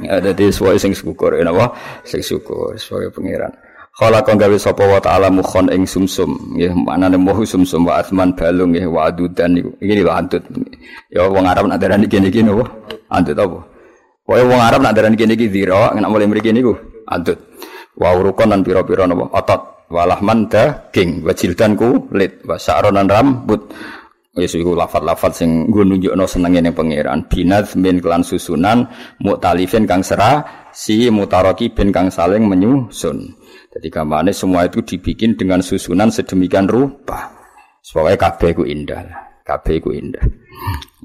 [0.00, 1.68] Ya dadi suwe sing syukur napa?
[2.04, 3.52] Sing syukur sebagai pangeran.
[3.96, 8.76] Khalaqa gawe sapa wa ta'ala mukhon ing sumsum nggih manane mohu sumsum wa asman balung
[8.76, 10.44] nggih wa adudan niku iki lho antut
[11.08, 12.68] ya wong Arab nak darani kene iki napa
[13.08, 13.75] antut apa
[14.26, 16.74] Kowe wong Arab nak darani kene iki zira nek mulai mriki niku
[17.06, 17.38] antut
[17.94, 23.70] wa urukon lan pira-pira napa otot walahman daging wa jildan kulit wa sa'ronan rambut
[24.36, 27.24] Wis iku lafat-lafat sing nggo nunjukno senenge ning pangeran.
[27.24, 28.84] Binaz min kelan susunan
[29.24, 33.32] muktalifin kang serah si mutaraki bin kang saling menyusun.
[33.72, 37.32] Jadi gamane semua itu dibikin dengan susunan sedemikian rupa.
[37.80, 39.08] Supaya kabeh ku indah.
[39.40, 40.20] Kabeh ku indah.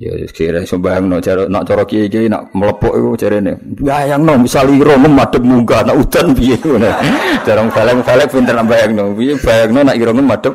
[0.01, 3.53] Ya kira sembayang no cara nak cara kiai kiai nak melepok itu carane.
[3.61, 6.89] Bayang no misal iro madep muka nak udan piye ngono.
[7.45, 9.13] Jarang balik pinter nak bayang no.
[9.13, 10.53] Piye bayang no nak iro madep.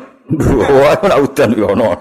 [0.67, 1.95] Wah nak udan yo ono.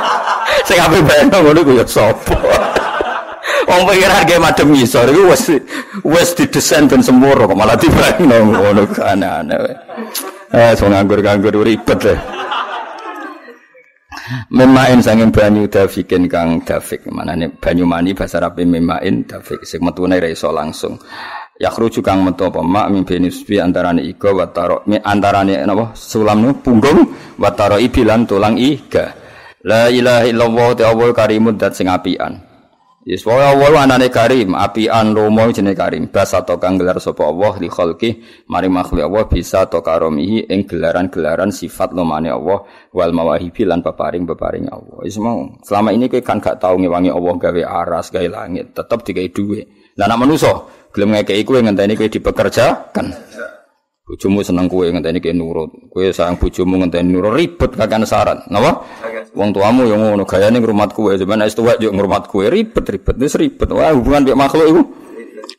[0.68, 2.40] Sing ape bayang no ngono ku ya sapa.
[3.68, 5.44] Wong pikir harga madem ngisor iku wis
[6.08, 9.60] wis didesain ben semuro kok malah dibayangno ngono aneh-aneh.
[10.56, 12.18] Eh so nganggur-nganggur ribet deh.
[14.54, 20.22] Memain sanging banyu dafikin kang dafik manane banyu mani bahasa Arab memain dafik sing metune
[20.22, 20.94] ra iso langsung.
[21.58, 26.54] Yakhruju kang metu apa mak mimpin nisbi antarane iga wa taro mi antarane napa sulam
[26.62, 29.14] punggung wa taro ibilan tulang iga.
[29.62, 32.51] La ilaha illallah ta'ala karimud dat sing apian.
[33.02, 36.06] Yes, wa Allah anane karim, apian romo jenenge karim.
[36.06, 40.70] Basa to kang gelar sapa Allah li khalqi, mari makhluk Allah bisa to karomihi ing
[40.70, 42.62] gelaran-gelaran sifat lomane Allah
[42.94, 45.02] wal mawahibi lan peparing-peparing Allah.
[45.02, 49.02] Wis mau, selama ini kowe kan gak tau ngewangi Allah gawe aras, gawe langit, tetep
[49.02, 49.66] digawe dhuwit.
[49.98, 50.52] Lah nek manusa
[50.94, 53.06] gelem ngekeki kowe ngenteni kowe dipekerjakan.
[54.12, 55.70] Bojomu seneng kowe ngenteni kowe nurut.
[55.88, 58.44] Kowe sayang bojomu ngenteni nurut ribet kakek syarat.
[58.52, 58.84] Napa?
[59.32, 63.16] Wong tuamu yang ngono gayane ngrumat kowe, sampeyan wis tuwek yo ngrumat kowe ribet-ribet.
[63.16, 63.72] Wis ribet.
[63.72, 64.82] Wah, hubungan mek makhluk iku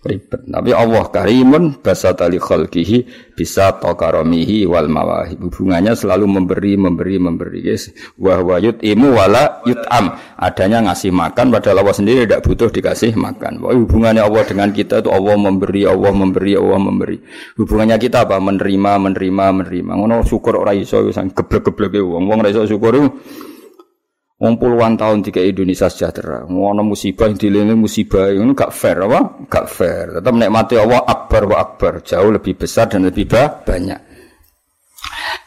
[0.03, 0.43] ribet.
[0.43, 5.47] Tapi Allah karimun basata li khalqihi bisa taqaramihi wal mawahib.
[5.49, 7.59] Hubungannya selalu memberi, memberi, memberi.
[7.63, 7.89] Yes.
[8.19, 10.15] Wa huwa yut'imu wala yut'am.
[10.37, 13.63] Adanya ngasih makan padahal Allah sendiri tidak butuh dikasih makan.
[13.63, 17.17] Wah, hubungannya Allah dengan kita itu Allah memberi, Allah memberi, Allah memberi.
[17.55, 18.37] Hubungannya kita apa?
[18.43, 19.91] Menerima, menerima, menerima.
[19.95, 22.27] Ngono syukur ora iso wis geblek-gebleke wong.
[22.27, 22.99] Wong ora iso syukur
[24.43, 26.43] Wong puluhan tahun tiga Indonesia sejahtera.
[26.51, 29.47] Ngono musibah yang dilini musibah ini gak fair apa?
[29.47, 30.19] Gak fair.
[30.19, 32.03] Tetap menikmati Allah akbar wa akbar.
[32.03, 34.03] Jauh lebih besar dan lebih banyak.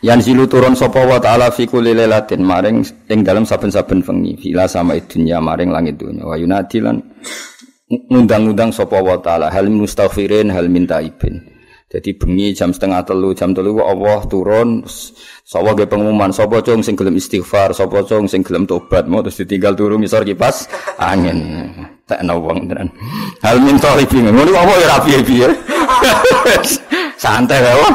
[0.01, 1.93] Yang zilu turun sapa wa ta'ala fi kulli
[2.41, 7.01] maring ing dalam saben-saben wengi fila sama dunya maring langit dunya wa yunadi lan
[8.13, 11.56] ngundang-undang sapa wa ta'ala hal mustaghfirin hal minta ibin.
[11.87, 14.83] Jadi bengi jam setengah telu jam telu Allah turun
[15.47, 19.39] Sapa ge pengumuman sapa cung sing gelem istighfar, sapa cung sing gelem tobat, mau terus
[19.39, 20.67] ditinggal turu misor kipas
[20.99, 21.71] angin.
[22.03, 22.91] Tak wong tenan.
[23.47, 24.27] Hal min talibin.
[24.27, 25.47] Ngono apa ya rapi piye?
[27.23, 27.91] Santai wae.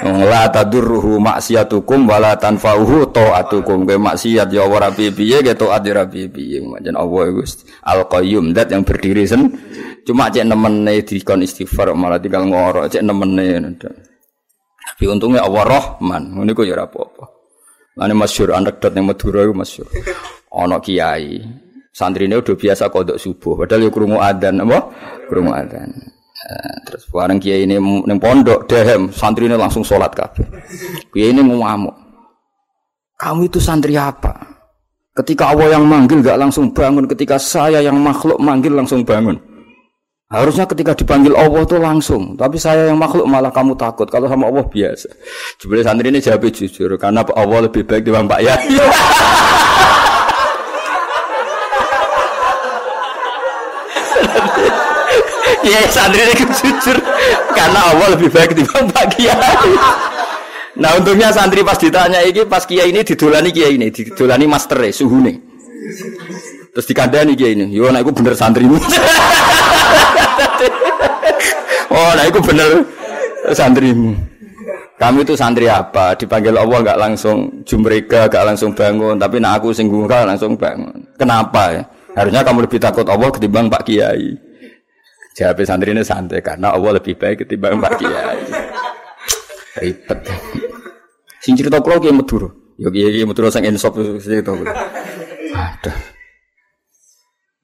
[0.00, 3.84] La tadurruhu maksiatukum wala tanfa'uhu taatukum.
[3.84, 6.60] Ge maksiat ya ora piye-piye, ge taat ya piye piye.
[6.80, 7.32] Jan Allah
[7.84, 9.52] Al Qayyum, dat yang berdiri sen.
[10.06, 13.76] Cuma cek nemene dikon istighfar malah tinggal ngorok cek nemene.
[14.80, 17.24] Tapi untungnya Allah Rahman, ini kok ya apa-apa.
[18.00, 19.86] Ini masyur, anekdot yang Madura itu masyur.
[20.56, 21.36] Ono kiai,
[21.92, 24.78] santri ini udah biasa kodok subuh, padahal ya kurungu adan, apa?
[25.28, 25.88] Kurungu adan.
[26.40, 30.48] Eh, terus bareng kiai ini neng pondok dehem, santri ini langsung sholat kabeh.
[31.12, 31.96] Kiai ini ngamuk.
[33.20, 34.32] Kamu itu santri apa?
[35.12, 39.36] Ketika Allah yang manggil gak langsung bangun, ketika saya yang makhluk manggil langsung bangun.
[40.30, 44.06] Harusnya ketika dipanggil Allah tuh langsung, tapi saya yang makhluk malah kamu takut.
[44.06, 45.10] Kalau sama Allah biasa.
[45.58, 48.66] Jebule santri ini jawab jujur, karena Allah lebih baik dibanding Pak Yai.
[55.60, 56.96] Iya santri ini jujur,
[57.50, 59.74] karena Allah lebih baik dibanding Pak Kiai.
[60.78, 65.26] Nah untungnya santri pas ditanya ini, pas Kiai ini didolani Kiai ini, didolani master suhu
[65.26, 65.36] nih.
[66.70, 68.78] Terus dikandani Kiai ini, yo nah aku bener santrimu.
[71.94, 72.70] oh, nah itu bener
[73.52, 74.30] santrimu.
[75.00, 76.12] Kamu itu santri apa?
[76.12, 79.16] Dipanggil Allah nggak langsung jumrega, nggak langsung bangun.
[79.16, 80.92] Tapi nak aku singgung langsung bangun.
[81.16, 81.82] Kenapa ya?
[82.12, 84.36] Harusnya kamu lebih takut Allah ketimbang Pak Kiai.
[85.40, 88.40] Jawab santri ini santai karena Allah lebih baik ketimbang Pak Kiai.
[89.80, 90.20] Ribet.
[91.40, 92.52] Sing cerita kalau kiai Madura.
[92.76, 94.20] Yo kiai Madura sang insop itu.
[94.20, 95.96] Aduh.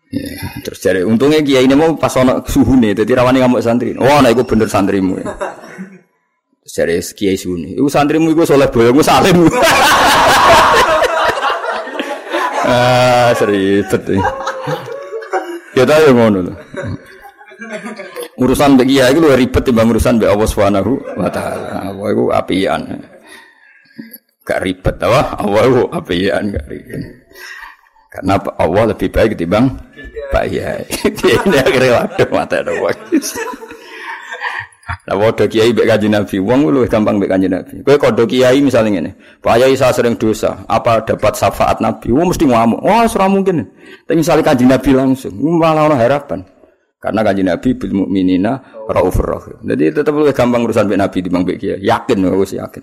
[0.07, 3.90] Ya, terus jadi untungnya kiai ini mau pas ono suhu nih, jadi rawani kamu santri.
[3.99, 5.19] Wah, nah itu bener santrimu.
[5.19, 5.35] Ya.
[6.62, 9.35] Terus jadi kiai suhu nih, itu santrimu itu soleh boyo, gue salim.
[12.71, 13.83] ah, nih.
[15.75, 16.57] Ya tahu ngono loh.
[18.38, 21.83] Urusan bagi kiai itu ribet timbang urusan bagi Allah Subhanahu wa taala.
[21.83, 22.81] Allah itu apian.
[24.47, 25.35] Gak ribet apa?
[25.42, 27.03] Allah itu apian gak ribet.
[28.07, 29.95] Karena Allah lebih baik ketimbang
[30.37, 30.85] Pak Yai.
[31.49, 32.72] Ini akhirnya waduh mata ada.
[35.07, 37.75] Nah, waduh kiai bek kaji nabi, wong lu gampang bek kaji nabi.
[37.81, 42.12] Kue kode kiai misalnya ini, Pak Yai saya sering dosa, apa dapat syafaat nabi?
[42.12, 43.64] Wong mesti ngamuk, wah serah mungkin.
[44.05, 46.40] Tapi misalnya kaji nabi langsung, malah orang harapan.
[46.96, 49.62] Karena kanji Nabi bil mukminina raufur rahim.
[49.62, 51.79] Jadi tetap lebih gampang urusan mbek Nabi timbang mbek kiai.
[51.79, 52.83] Yakin wis yakin.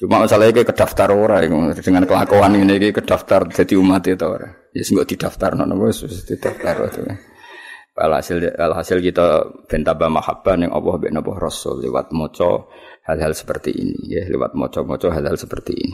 [0.00, 4.48] Cuma masalahnya kayak kedaftar ora dengan kelakuan ini kayak kedaftar jadi umat itu ora.
[4.72, 7.04] Ya sing didaftar nono wis didaftar itu.
[8.00, 12.72] Alhasil alhasil kita bentaba mahabbah yang Allah bin Nabi Rasul lewat moco
[13.04, 15.92] hal-hal seperti ini ya lewat moco-moco hal-hal seperti ini.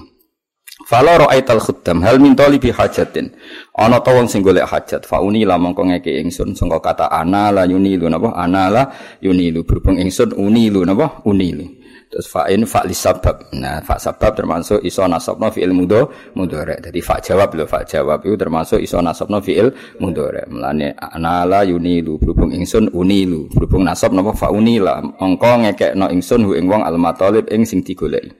[0.86, 3.34] Fala ra'aital khuddam hal min talibi hajatin.
[3.74, 7.66] Ana ta wong sing golek hajat, fauni la mongko ngeke ingsun sangka kata ana la
[7.66, 8.82] yunilu napa ana la
[9.18, 11.85] yunilu berhubung ingsun unilu napa unilu.
[12.06, 13.50] Terus fa'in fa li sabab.
[13.58, 16.06] Nah, fa sabab termasuk iso nasabna fi'il mudho
[16.38, 16.78] mudhari.
[16.78, 20.46] Jadi fa jawab lho, fa jawab itu termasuk iso nasabna fi'il mudhari.
[20.46, 23.50] Mulane ana la yunilu berhubung ingsun unilu.
[23.50, 25.02] Berhubung nasab napa fa unila.
[25.02, 28.30] Mongko ngekekno ingsun hu ing wong al matalib ing sing digoleki.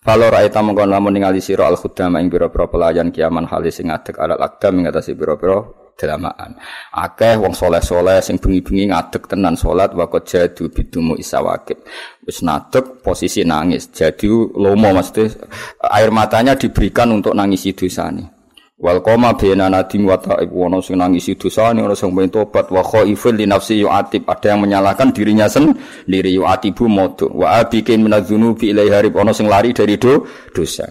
[0.00, 4.16] Kalau raita mongkon lamun ningali sira al khudama ing pira-pira pelayan kiaman halis sing ngadeg
[4.16, 5.60] alat akdam ing atase pira-pira
[6.00, 6.56] dalamaan.
[6.96, 11.84] Akeh wong soleh-soleh sing bengi-bengi ngadeg tenan salat wakot jadu bidumu isawakib.
[12.24, 13.92] Wis ngadeg posisi nangis.
[13.92, 15.28] Jadi lomo mesti
[15.92, 18.40] air matanya diberikan untuk nangisi dosane.
[18.80, 22.80] Wal koma bena nadim wa ta'ib wono sing nangisi dosane ono sing pengen tobat wa
[22.80, 28.88] khaifil li nafsi yu'atib ada yang menyalahkan dirinya sendiri yu'atibu modu wa abikin minadzunubi ilai
[28.88, 30.24] harib ono sing lari dari do
[30.56, 30.88] dosa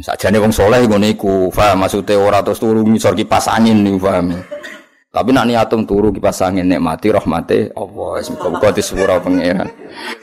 [0.00, 1.84] sajane wong soleh ngene iku paham?
[1.84, 4.40] Maksude ora terus turu ngisor kipas angin niku paham
[5.12, 9.68] tapi nak niatum turu kipas angin nikmati rahmate Allah muga-muga disepuro pangeran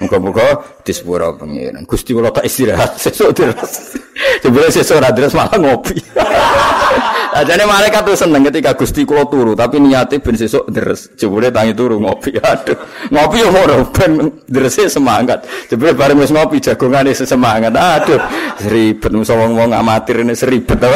[0.01, 4.01] muga-muga disepuro pangeran Gusti kula tak istirahat sesuk terus
[4.41, 5.93] Sebenarnya sesuk ora terus malah ngopi
[7.37, 11.13] Ajane malaikat tuh seneng ketika Gusti kula turu, tapi niate ben sesuk deres.
[11.13, 12.33] Jebule tangi turu ngopi.
[12.41, 12.73] Aduh,
[13.13, 15.45] ngopi yo ora ben derese semangat.
[15.69, 17.69] Jebule bareng wis ngopi jagongane sesemangat.
[17.69, 18.17] Aduh,
[18.65, 20.89] ribet wong-wong amatir ini seribet to.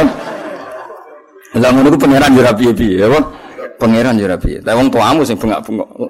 [1.54, 3.43] Lah ngono ku pangeran yo ra ya.
[3.80, 4.60] Pangeran yo ra piye.
[4.62, 5.90] Lah wong tuamu sing bengak-bengok.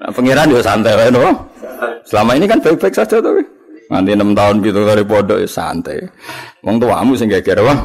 [0.00, 1.28] Nah, pangeran yo santai wae no.
[2.08, 3.36] Selama ini kan baik-baik saja tuh.
[3.92, 6.00] Nanti enam tahun gitu dari pondok ya santai.
[6.64, 7.76] Wong tuamu sing geger wah.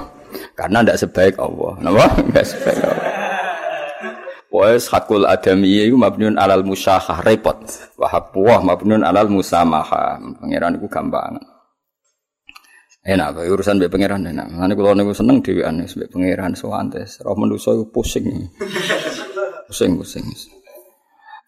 [0.56, 1.76] Karena ndak sebaik Allah.
[1.84, 2.06] Napa?
[2.24, 3.12] Enggak sebaik Allah.
[4.56, 7.60] Wes hakul adami iku mabniun alal musyahah repot.
[8.00, 10.16] Wa haqqu mabniun alal musamaha.
[10.40, 11.36] Pangeran iku gampang.
[13.06, 14.50] Enak, urusan mbek pangeran enak.
[14.50, 17.22] Nanti kalau niku seneng dhewean wis mbek pangeran sowantes.
[17.22, 18.50] Roh manusa iku pusing.
[19.70, 20.26] Pusing pusing.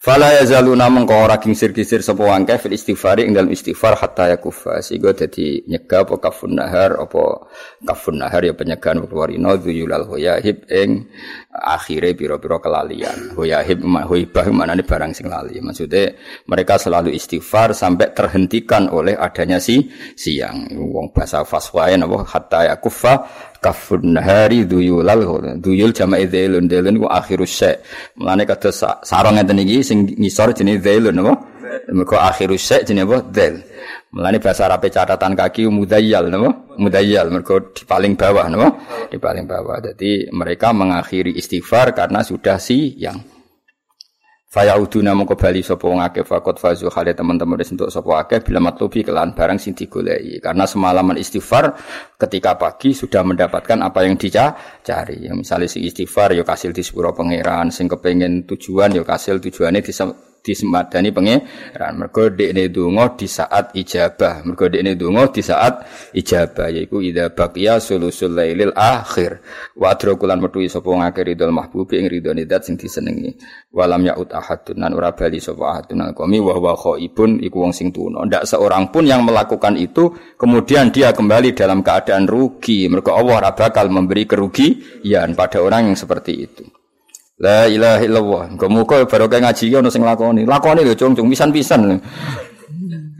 [0.07, 4.79] Fala yazaluna mengko ora kingsir-kisir sapa wangke fil istighfar ing dalam istighfar hatta yakufa.
[4.79, 7.43] Sehingga dadi nyegah apa kafun nahar apa
[7.83, 11.11] kafun nahar ya penyegahan warina dzuyulal hoyahib ing
[11.51, 13.35] akhire pira-pira kelalian.
[13.35, 15.59] Hoyahib hoibah manane barang sing lali.
[15.59, 16.15] Maksudnya
[16.47, 20.71] mereka selalu istighfar sampai terhentikan oleh adanya si siang.
[20.71, 22.23] Wong bahasa faswae napa?
[22.23, 23.27] Hatta yakufa
[23.63, 25.21] kafun nahari duyulal
[25.61, 27.75] duyul jama'i dzailun dzailun ku akhirus syai
[28.17, 31.33] mulane kados sarong ngeten iki sing ngisor jenenge dzailun apa?
[31.93, 33.17] Mergo akhirus syai jenenge apa?
[33.31, 33.55] Dzail
[34.11, 36.49] mulane bahasa Arab catatan kaki mudayyal napa?
[36.77, 37.27] Mudayyal.
[37.29, 38.67] Mergo di paling bawah napa?
[39.11, 39.77] Di paling bawah.
[39.83, 43.36] Jadi mereka mengakhiri istighfar karena sudah siang
[44.47, 49.03] Fayauduna mongko bali sapa wong fakot fazu hale teman-teman wis entuk sapa akeh bila matlubi
[49.03, 50.39] kelan barang sing digoleki.
[50.39, 51.75] Karena semalaman istighfar
[52.15, 55.27] ketika pagi sudah mendapatkan apa yang dicari.
[55.27, 59.83] Ya, misalnya si istighfar ya kasil di sepuro pangeran, sing kepengin tujuan ya kasil tujuannya
[59.83, 59.91] di
[60.45, 61.93] disemadani pangeran.
[61.97, 64.47] Mergo dekne donga di saat ijabah.
[64.47, 69.43] Mergo dekne donga di saat ijabah yaiku idza baqiya sulusul lailil akhir.
[69.75, 73.35] Wa adrakulan metuhi sapa ngakeh ridul mahbubi ing ridone zat sing disenengi.
[73.73, 77.89] Walam yaut ahadun nan ora bali sapa ahadun alqami wa huwa khaibun iku wong sing
[77.89, 78.23] tuna.
[78.23, 82.87] Ndak seorang pun yang melakukan itu kemudian dia kembali dalam keadaan rugi.
[82.87, 86.76] Mergo Allah ora bakal memberi kerugian pada orang yang seperti itu.
[87.37, 88.43] La ilaha illallah.
[88.57, 90.41] Muga-muga barokah ngaji ono sing lakoni.
[90.41, 91.85] Lakoni lho cung cung pisan-pisan.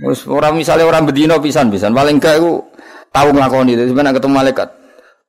[0.02, 1.94] Wis ora misale ora bedino pisan-pisan.
[1.94, 2.66] Paling gak iku
[3.14, 3.78] tau nglakoni.
[3.78, 4.70] Dadi sampeyan ketemu malaikat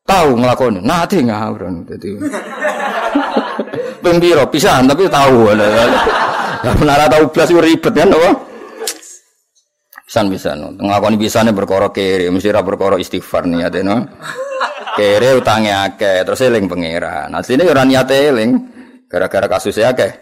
[0.09, 0.81] tahu nglakoni.
[0.81, 2.17] Nate ngawron dadi.
[4.03, 5.53] Ping piro pisan tapi tahu.
[5.53, 8.31] Lah menara tahu blas ribet kan apa?
[10.09, 10.81] Pisan-pisan.
[10.81, 14.01] Nglakoni pisane perkara kere, mesti ra perkara istighfar niate no.
[14.97, 17.37] Kere utange akeh, terus eling pangeran.
[17.37, 18.78] Asline ora niate eling.
[19.09, 20.13] Gara-gara kasusnya akeh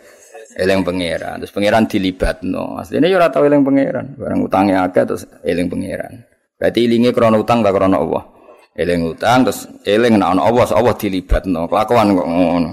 [0.57, 1.43] eling pangeran.
[1.45, 2.81] Terus pangeran dilibatno.
[2.81, 4.17] Asline yo ora tau eling pangeran.
[4.17, 6.25] Barang utange akeh terus eling pangeran.
[6.57, 8.25] Berarti ilinge krana utang ta krana Allah.
[8.73, 11.69] Eling utang terus eling nek ana Allah, Allah dilibatno.
[11.69, 12.71] Kelakuan kok ngono.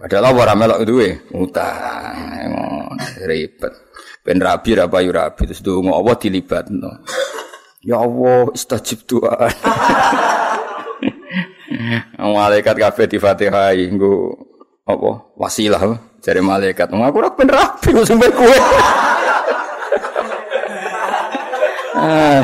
[0.00, 2.96] Padahal Allah ora melok duwe utang.
[3.20, 3.72] Ribet.
[4.24, 7.04] Ben rabi ra payu rabi terus donga Allah dilibatno.
[7.80, 9.48] Ya Allah, istajib doa.
[12.20, 14.36] Malaikat kabeh di Fatihah nggo
[14.90, 15.82] apa wasilah
[16.20, 16.90] dari malaikat.
[16.92, 18.58] Aku ora ben rapi sampe kowe.
[22.00, 22.40] Ah.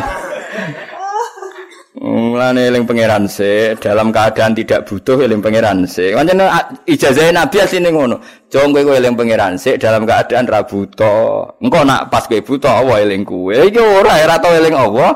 [1.97, 6.13] Mulane eling pangeran se dalam keadaan tidak butuh eling pangeran se.
[6.13, 6.45] Pancen
[6.85, 8.21] ijazah Nabi asline ngono.
[8.53, 11.57] Jong kowe eling pangeran se dalam keadaan ra butuh.
[11.59, 13.51] Engko nak pas kowe butuh Allah eling kowe.
[13.51, 15.11] Iki ora ora tau eling Allah.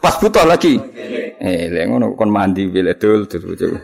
[0.00, 0.78] Pas butuh lagi.
[1.42, 3.74] Eling ngono kon mandi dul dul.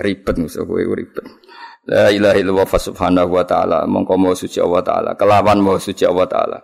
[0.00, 1.43] Ribet musuh kowe ribet.
[1.84, 3.84] La ilaha illallah subhanahu wa ta'ala.
[3.84, 5.10] Mongko mau suci Allah taala.
[5.20, 6.58] Kelawan mau suci Allah taala.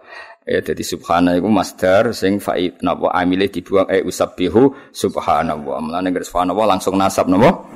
[0.48, 2.80] Ya jadi subhana iku masdar sing faid.
[2.80, 3.12] Napa?
[3.12, 5.76] Amile dibuang eh usabbihu subhanallah.
[5.84, 7.68] Mulane subhanallah langsung nasab napa?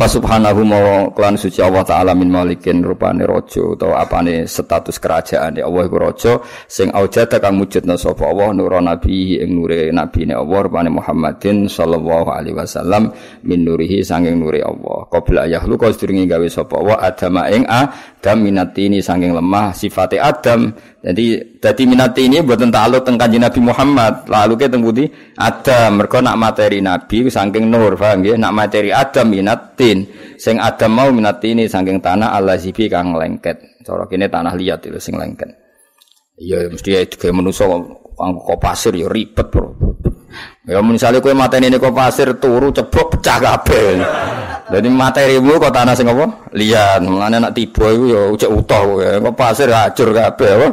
[0.00, 0.80] Fa subhanahu ma
[1.12, 6.00] klan suci Allah taala min malikin rupane raja utawa apane status kerajaan ya Allah iku
[6.00, 6.32] raja
[6.64, 12.32] sing aujada kang mujudna sapa Allah nur nabi ing nure nabine Allah rupane Muhammadin sallallahu
[12.32, 13.12] alaihi wasallam
[13.44, 18.38] min nurihi sanging nure Allah qabla yahlu kau sedurunge gawe sapa Allah adama ing adam
[18.40, 24.28] minatini sanging lemah sifate adam jadi jadi minat ini buat tentang kanjeng Nabi Muhammad.
[24.28, 25.04] Lalu kita tembudi
[25.36, 25.96] Adam.
[25.96, 28.36] Mereka nak materi Nabi saking nur, paham ya?
[28.36, 29.32] Nak materi Adam
[29.90, 30.38] minatin.
[30.38, 33.82] Sing Adam mau minat ini saking tanah Allah zibi kang lengket.
[33.84, 35.50] Cara kini tanah liat itu sing lengket.
[36.40, 39.76] Iya mesti ya kayak manusia kok pasir ya ribet bro.
[40.64, 43.98] Ya misalnya kue materi ini kok pasir turu ceblok pecah kabel.
[44.70, 46.46] Jadi materimu kok tanah sing apa?
[46.54, 49.02] Liat, mulane nak tiba iku ya ucek utuh kowe.
[49.02, 50.68] Kok pasir hancur kabeh apa?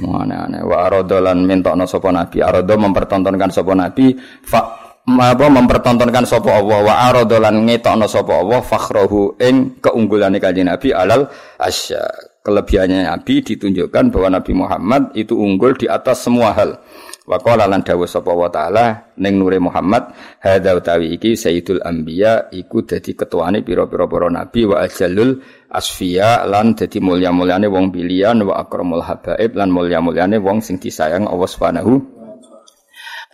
[0.00, 2.38] Mulane wa aradolan mintokno sapa nabi.
[2.40, 4.14] Arado mempertontonkan sapa nabi
[4.46, 10.96] fa apa mempertontonkan sapa Allah wa aradolan ngetokno sapa Allah fakhrahu ing keunggulane kanjeng Nabi
[10.96, 11.28] alal
[11.60, 12.32] asya.
[12.44, 16.76] Kelebihannya Nabi ditunjukkan bahwa Nabi Muhammad itu unggul di atas semua hal.
[17.24, 20.12] Wa qala lan dawuh sapa wa taala ning nure Muhammad
[20.44, 25.40] hadza utawi iki sayyidul anbiya iku dadi ketuane pira-pira para nabi wa ajallul
[25.72, 31.48] asfiya lan dadi mulya-mulyane wong pilihan wa akramul habaib lan mulya-mulyane wong sing disayang Allah
[31.48, 32.13] Subhanahu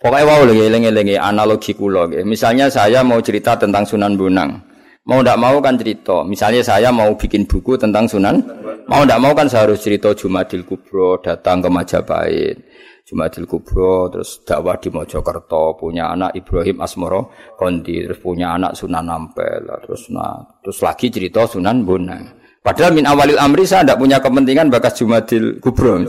[0.00, 4.56] Pokoknya wow lagi eling-elingi analogi kula Misalnya saya mau cerita tentang Sunan Bonang.
[5.04, 6.24] Mau tidak mau kan cerita.
[6.24, 8.40] Misalnya saya mau bikin buku tentang Sunan.
[8.88, 12.56] Mau tidak mau kan saya harus cerita Jumadil Kubro, datang ke Majapahit.
[13.04, 19.04] Jumadil Kubro, terus dakwah di Mojokerto, punya anak Ibrahim Asmoro Kondi, terus punya anak Sunan
[19.04, 22.40] Ampel, terus nah, terus lagi cerita Sunan Bonang.
[22.64, 26.00] Padahal min awalil amri saya tidak punya kepentingan bakas Jumadil Kubro.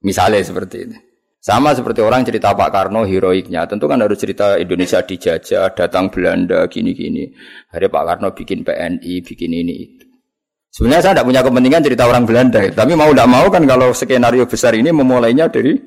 [0.00, 0.96] Misalnya seperti ini.
[1.46, 6.66] Sama seperti orang cerita Pak Karno heroiknya, tentu kan harus cerita Indonesia dijajah, datang Belanda,
[6.66, 7.30] gini-gini.
[7.70, 10.06] Hari Pak Karno bikin PNI, bikin ini itu.
[10.74, 14.44] Sebenarnya saya tidak punya kepentingan cerita orang Belanda, tapi mau tidak mau kan kalau skenario
[14.50, 15.78] besar ini memulainya dari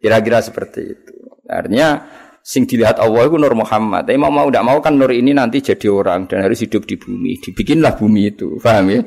[0.00, 1.14] Kira-kira seperti itu.
[1.44, 2.08] Artinya
[2.40, 4.08] sing dilihat Allah itu Nur Muhammad.
[4.08, 6.96] Tapi mau mau tidak mau kan Nur ini nanti jadi orang dan harus hidup di
[6.96, 7.36] bumi.
[7.36, 8.56] Dibikinlah bumi itu.
[8.64, 9.00] Paham ya?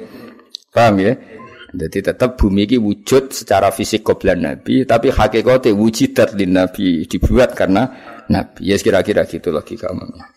[0.69, 1.17] Paham ya?
[1.73, 7.57] Jadi tetap bumi ini wujud secara fisik koblan Nabi, tapi hakikatnya wujudat di Nabi dibuat
[7.57, 7.89] karena
[8.29, 8.69] Nabi.
[8.69, 10.29] Ya kira-kira gitu logika umumnya.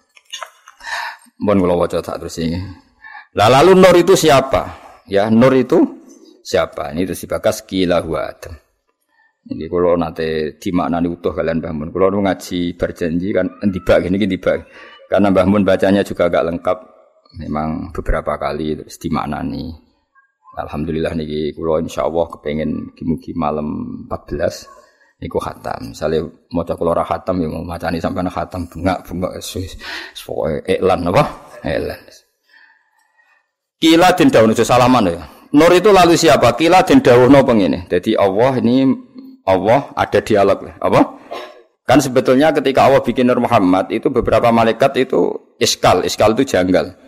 [1.37, 2.57] Mohon kalau wajah tak terus ini.
[3.37, 4.81] Lah lalu Nur itu siapa?
[5.13, 5.77] Ya Nur itu
[6.41, 6.97] siapa?
[6.97, 8.57] Ini terus dibakas kila Adam.
[9.47, 11.93] Ini kalau nanti dimaknani utuh kalian bangun.
[11.93, 14.57] Kalau ngaji berjanji kan tiba gini gini tiba.
[15.07, 16.79] Karena bangun bacanya juga agak lengkap.
[17.45, 19.86] Memang beberapa kali terus dimaknani.
[20.57, 25.93] Alhamdulillah nih kalau insya Allah kepengen kimuki malam 14 niku khatam.
[25.93, 29.05] Misalnya mau cek kalau khatam ya macani sampai khatam bunga
[29.37, 29.77] esus
[30.25, 31.25] pokoknya iklan apa?
[31.61, 32.01] Iklan.
[33.77, 35.21] Kila den dawuh salaman ya.
[35.53, 36.57] Nur itu lalu siapa?
[36.57, 37.85] Kila den dawuh pengene.
[37.93, 38.89] Jadi Allah ini
[39.45, 41.01] Allah ada dialog apa?
[41.87, 47.06] Kan sebetulnya ketika Allah bikin Nur Muhammad itu beberapa malaikat itu iskal, iskal itu janggal.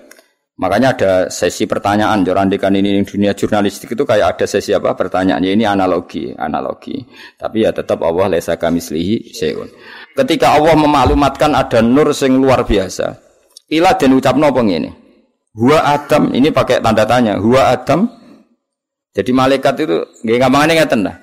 [0.59, 5.63] Makanya ada sesi pertanyaan, jorandikan ini dunia jurnalistik itu kayak ada sesi apa pertanyaannya ini
[5.63, 6.99] analogi, analogi.
[7.39, 9.71] Tapi ya tetap Allah lesa kami selihi seun.
[10.19, 13.15] Ketika Allah memaklumatkan ada nur sing luar biasa,
[13.71, 14.91] ilah dan ucap nopo ini.
[15.55, 17.39] Huwa Adam ini pakai tanda tanya.
[17.39, 18.11] Huwa Adam.
[19.15, 19.95] Jadi malaikat itu
[20.27, 21.17] nggak ngapain ngeten dah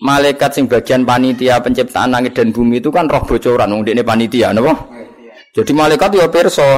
[0.00, 4.52] malaikat sing bagian panitia penciptaan langit dan bumi itu kan roh bocoran wong ini panitia
[4.52, 4.76] napa
[5.56, 6.68] jadi malaikat ya perso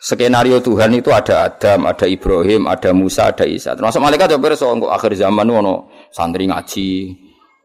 [0.00, 3.76] skenario Tuhan itu ada Adam, ada Ibrahim, ada Musa, ada Isa.
[3.76, 6.90] Termasuk malaikat ya perso engko akhir zaman ono santri ngaji,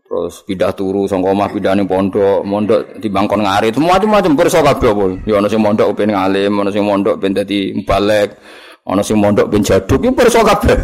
[0.04, 4.92] terus pindah turu sangka pindah ning pondok, mondok di bangkon ngari, semua macam-macam perso kabeh
[4.92, 5.06] apa.
[5.24, 8.36] Ya ono sing mondok ben ngalim, ono sing mondok ben dadi mubalek,
[8.84, 10.78] ono sing mondok ben jaduk, ya perso kabeh.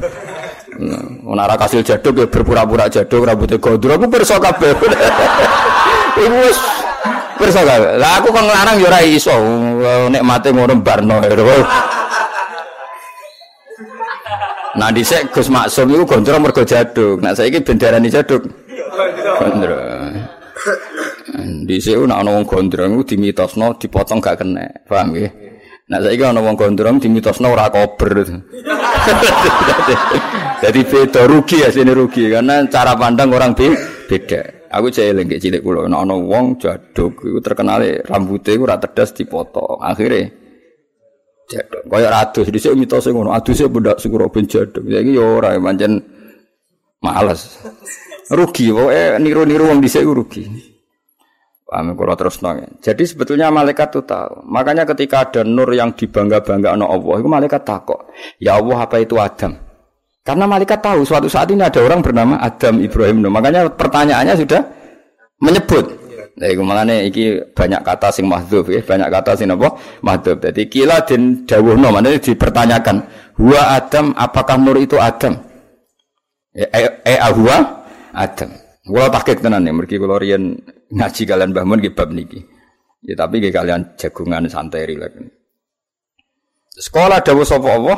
[0.81, 4.71] Nah, ora kasil jaduk ya berpura-pura jaduk rambutnya gondrong aku perso kabeh.
[6.21, 6.80] Iku wis
[7.41, 7.97] perso kabeh.
[7.97, 9.33] Lah aku kok nglarang ya ora iso.
[10.13, 11.17] Nek mate ngono barno.
[14.71, 17.19] Nah dhisik Gus Maksum iku gondrong mergo jaduk.
[17.19, 18.45] Nah saiki bendarane jaduk.
[19.41, 20.13] Gondrong.
[21.65, 24.69] Dhisik ana wong gondrong dimitosno dipotong gak kena.
[24.85, 25.29] Paham nggih?
[25.91, 28.21] Nah saiki ana wong gondrong dimitosno ora kober.
[30.61, 34.60] Jadi beda rugi ya sini rugi karena cara pandang orang beda.
[34.71, 39.11] Aku cek eling cilik kula nek ana wong jaduk iku terkenal rambutnya iku ora tedas
[39.11, 39.83] dipotong.
[39.83, 40.31] Akhirnya
[41.51, 41.83] jaduk.
[41.91, 44.87] Kaya adus dhisik mitose ngono, aduse bendak syukur ben jaduk.
[44.87, 45.99] Saiki ya ora pancen
[47.03, 47.59] males.
[48.31, 50.47] Rugi pokoke niru-niru wong dhisik rugi.
[51.71, 52.83] Paham kalau terus nong.
[52.83, 54.43] Jadi sebetulnya malaikat itu tahu.
[54.43, 58.11] Makanya ketika ada nur yang dibangga-bangga no Allah, itu malaikat takut.
[58.43, 59.70] Ya Allah apa itu Adam?
[60.21, 63.25] Karena malaikat tahu suatu saat ini ada orang bernama Adam Ibrahim.
[63.25, 64.61] Makanya pertanyaannya sudah
[65.41, 66.01] menyebut.
[66.37, 69.75] Nah, iku malane iki banyak kata sing mahdzuf ya, banyak kata sing apa?
[69.99, 70.39] Mahdzuf.
[70.39, 73.03] Jadi kila den dawuhno, maknane dipertanyakan,
[73.35, 75.35] "Huwa Adam, apakah nur itu Adam?"
[76.55, 77.83] Ya, eh, eh ahwa
[78.15, 78.49] Adam.
[78.81, 80.55] Kula tahqiq tenan ya, mergi kula riyen
[80.91, 82.39] ngaji kalian Mbah Mun nggih bab niki.
[83.05, 85.13] Ya tapi nggih kalian jagungan santai rilek.
[86.73, 87.97] Sekolah dawuh sapa Allah?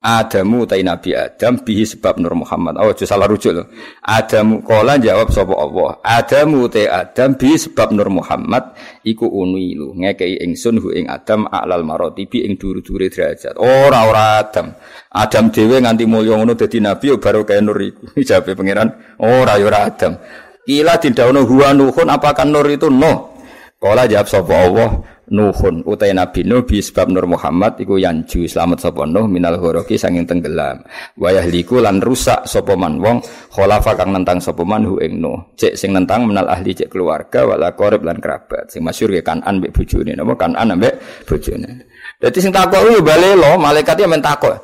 [0.00, 2.80] Adamu tai Nabi Adam bihi sebab Nur Muhammad.
[2.80, 3.68] Oh, aja salah rujuk loh.
[4.00, 6.00] Adamu kola jawab sapa Allah.
[6.00, 8.72] Adamu te Adam bihi sebab Nur Muhammad
[9.04, 13.60] iku unilu ngekei ingsun hu ing Adam alal marotibi ing duru-dure derajat.
[13.60, 14.72] Ora ora Adam.
[15.12, 18.16] Adam dhewe nganti mulya ngono dadi nabi yo baru kaya nur iku.
[18.24, 18.88] Jawabe pangeran,
[19.20, 20.16] ora yo ora Adam.
[20.64, 23.36] Kila didhawuhna huwa nuhun apakah nur itu no?
[23.76, 24.88] Kala jawab sapa Allah,
[25.30, 29.94] Nuhun utai Nabi Nuh bi sebab Nur Muhammad iku yanju selamat sapa Nuh minal ghoroki
[29.94, 30.82] sanging tenggelam.
[31.14, 33.22] Wayah liku lan rusak sapa man wong
[33.54, 35.54] khalafa kang nentang sapa man hu ing Nuh.
[35.54, 38.74] Cek sing nentang menal ahli cek keluarga wala qarib lan kerabat.
[38.74, 41.70] Sing masyhur ya Kanan mbek bojone napa Kanan mbek bojone.
[42.18, 44.58] Dadi sing takok kuwi balelo malaikat ya men takok.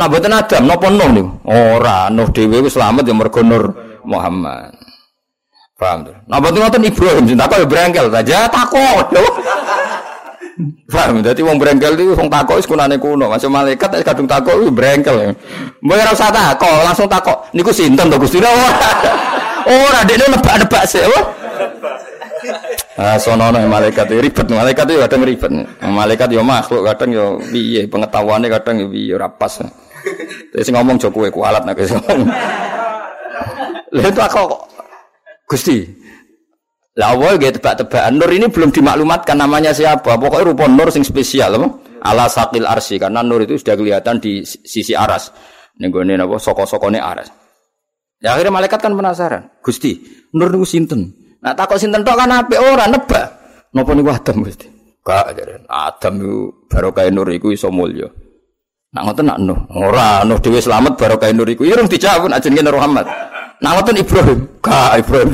[0.00, 1.28] Nah mboten Adam napa Nuh niku?
[1.44, 3.64] Ora, Nuh dhewe wis selamat ya mergo Nur
[4.08, 4.72] Muhammad.
[5.76, 6.16] Paham tuh?
[6.24, 9.12] Nah, betul ngoten Ibrahim takok ya brengkel saja takut.
[10.88, 11.20] Paham?
[11.20, 13.28] Dadi wong brengkel iki wong takok wis kunane kuno.
[13.28, 15.36] Masuk malaikat wis kadung takok wis brengkel.
[15.84, 17.52] Mbok ora usah takok, langsung takok.
[17.52, 18.40] Niku sinten to Gusti?
[18.40, 18.70] Ora.
[19.66, 21.02] Ora dekne nebak-nebak sik?
[22.96, 25.52] Ah, sonono malaikat ribet, malaikat itu kadang ribet.
[25.84, 29.60] Malaikat yo makhluk kadang yo piye pengetahuannya kadang yo piye ora pas.
[30.54, 31.76] Terus ngomong jo kowe kualat nek
[33.92, 34.48] Lha itu aku
[35.44, 35.84] Gusti,
[36.96, 40.16] lah awal gitu tebak-tebakan Nur ini belum dimaklumatkan namanya siapa.
[40.16, 41.68] Pokoknya rupa Nur sing spesial apa?
[42.00, 45.28] Ala sakil arsi karena Nur itu sudah kelihatan di sisi aras.
[45.76, 46.34] Nih apa?
[46.40, 47.28] Soko-sokone aras.
[48.24, 49.52] Ya akhirnya malaikat kan penasaran.
[49.60, 50.00] Gusti,
[50.32, 51.12] Nur itu sinten.
[51.44, 53.26] Nah takut sinten tok kan apa orang nebak.
[53.76, 54.66] Nopo nih Adam Gusti.
[55.04, 56.36] Gak jadi Adam itu
[56.66, 58.08] baru kayak Nur itu iso mulya.
[58.96, 59.60] Nak ngoten nak Nuh.
[59.76, 61.68] Ora dhewe selamat baru kayak Nur iku.
[61.68, 63.04] Irung dijawab ajenge Nur Muhammad.
[63.60, 65.28] Nah ngoten Ibrahim, ka Ibrahim.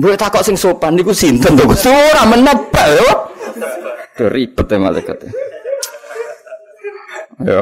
[0.00, 1.68] Mbok takok sing sopan niku sinten to?
[1.68, 3.10] Ora menebak yo.
[4.32, 5.28] Ribet ya malaikat.
[7.44, 7.60] Ya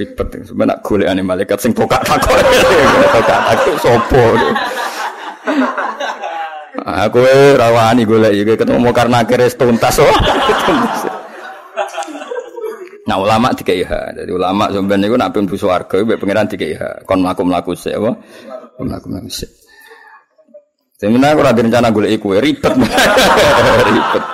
[0.00, 2.40] ribet sebenarnya golekane malaikat sing tokak takok.
[3.12, 4.24] Tokak takok sopo.
[6.86, 7.20] Aku
[7.60, 10.16] rawani golek iki ketemu karena akhirnya tuntas oh.
[13.06, 16.82] Nah ulama tiga IH, jadi ulama sebenarnya itu nabi busu warga, itu pengiran tiga IH,
[17.06, 18.18] kon melaku melaku sih, apa?
[18.82, 19.65] Melaku melaku sih.
[20.96, 22.72] Sebenarnya aku rada rencana gue iku ribet,
[23.92, 24.24] ribet.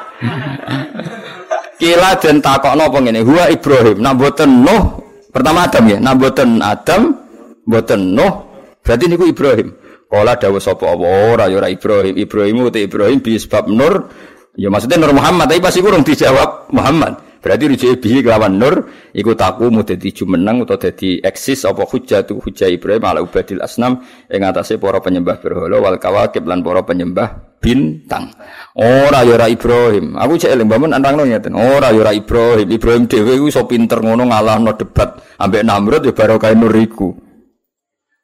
[1.82, 5.02] Kila dan takok nopo ini, huwa Ibrahim, nah boten Nuh,
[5.34, 7.18] pertama Adam ya, nah boten Adam,
[7.66, 8.32] boten Nuh,
[8.78, 9.74] berarti niku Ibrahim.
[10.06, 14.06] Kala dawa sapa apa ora ya ora Ibrahim, Ibrahim uti Ibrahim bi sebab Nur,
[14.54, 17.18] ya maksudnya Nur Muhammad, tapi pasti kurang dijawab Muhammad.
[17.43, 22.38] Berarti rujuk bihi kelawan nur iku taku mu dadi jumeneng utawa dadi eksis apa hujjatu
[22.38, 23.99] hujjah Ibrahim ala ubadil asnam
[24.30, 28.30] ing atase para penyembah berhala wal kawakib lan para penyembah bintang.
[28.78, 30.14] Ora ya ora Ibrahim.
[30.14, 31.59] Aku cek eling bangun antangno ngeten.
[31.59, 32.70] Ora ya ora Ibrahim.
[32.70, 37.11] Ibrahim dhewe iso pinter ngono ngalahno debat ambek Namrud ya barokah nur iku.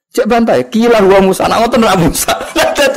[0.08, 2.32] Cek bantai, kila wa Musa, nak ngoten ra Musa.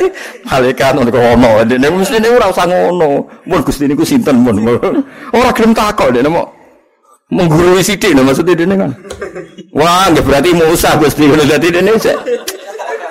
[0.02, 3.08] Dadi malaikat ngono ono, dene mesti niku ora usah ngono.
[3.46, 4.58] Mun Gusti niku sinten mun.
[5.36, 6.46] Ora gelem takok dene mau
[7.32, 8.90] menggurui sithik lho maksudnya dene kan.
[9.72, 12.18] Wah, nggak berarti Musa Gusti ngono dadi dene cek.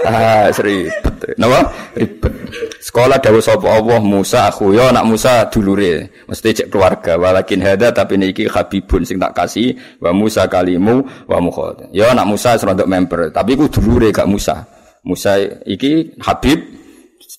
[0.02, 1.38] Ah, ribet.
[1.38, 1.70] Napa?
[1.94, 2.34] Ribet.
[2.82, 6.26] Sekolah dawuh sapa Allah Musa aku ya anak Musa dulure.
[6.26, 7.22] Mesti cek keluarga.
[7.22, 11.94] Walakin hada tapi niki habibun sing tak kasih wa Musa kalimu wa mukhad.
[11.94, 14.66] Ya anak Musa serodok member, tapi ku dulure gak Musa.
[15.02, 16.81] Musa iki Habib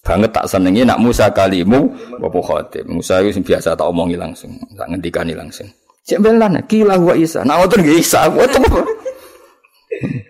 [0.01, 2.73] banget tak senengi nak Musa kalimu wa mukhad.
[2.89, 5.69] Musa itu biasa tak omongi langsung, tak ngendikani langsung.
[6.09, 7.45] Cek belan kila wa Isa.
[7.45, 8.27] Nah ngoten nggih Isa.
[8.27, 8.49] Apa?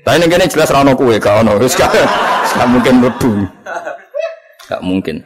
[0.03, 1.55] Tapi ning kene jelas ra ono kowe, gak ono.
[2.67, 3.33] Mungkin mlebu.
[4.67, 5.23] Gak mungkin.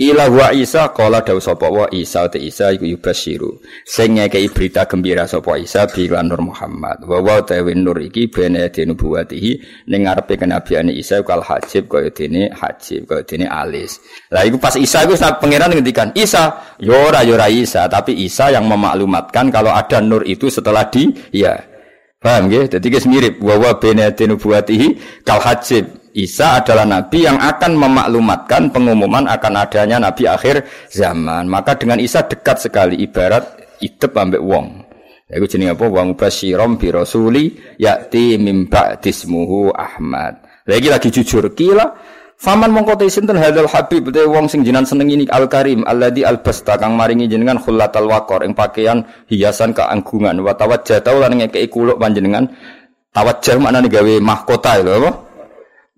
[0.00, 3.60] Kila wa Isa kala dawuh sapa wa Isa te Isa iku yubasyiru.
[3.84, 7.04] Sing ngekeki berita gembira sapa Isa bi Nur Muhammad.
[7.04, 9.60] Wa wa tawi nur iki bene dene buatihi
[9.92, 14.00] ning ngarepe kenabiane Isa kal hajib kaya dene hajib kaya dene alis.
[14.32, 16.48] Lah iku pas Isa iku pangeran ngendikan Isa
[16.80, 21.12] yo ora yo ora Isa tapi Isa yang memaklumatkan kalau ada nur itu setelah di
[21.28, 21.60] ya.
[22.16, 22.72] Paham nggih?
[22.72, 28.74] Dadi mirip wa wa bene dene buatihi kal hajib Isa adalah nabi yang akan memaklumatkan
[28.74, 31.46] pengumuman akan adanya nabi akhir zaman.
[31.46, 34.90] Maka dengan Isa dekat sekali ibarat idep ambek wong.
[35.30, 35.86] Iku jenenge apa?
[35.86, 40.42] Wong basyirom bi rasuli yakti mimba dismuhu Ahmad.
[40.66, 41.94] Lagi lagi jujur kila
[42.40, 46.24] Faman mongko te sinten hadzal habib te wong sing jinan seneng ini al karim alladzi
[46.24, 52.00] albasta kang maringi jenengan khullatal waqor ing pakaian hiasan keanggungan wa tawajjata lan ngekeki kuluk
[52.00, 52.48] panjenengan
[53.12, 55.10] tawajjah maknane gawe mahkota lho apa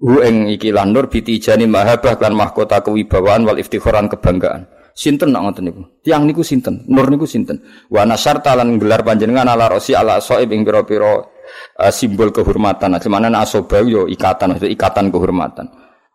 [0.02, 4.66] Hu ing iki lan nur bitijani mahabah lan mahkota kewibawaan wal iftikharan kebanggaan.
[4.92, 5.82] Sinten nak ngoten niku?
[6.02, 6.84] Tiang niku sinten?
[6.90, 7.62] Nur niku sinten?
[7.86, 12.98] Wa nasarta lan gelar panjenengan ala rosi ala soib ing pira-pira uh, simbol kehormatan.
[12.98, 15.70] Cuman asoba yo ikatan, itu ikatan kehormatan.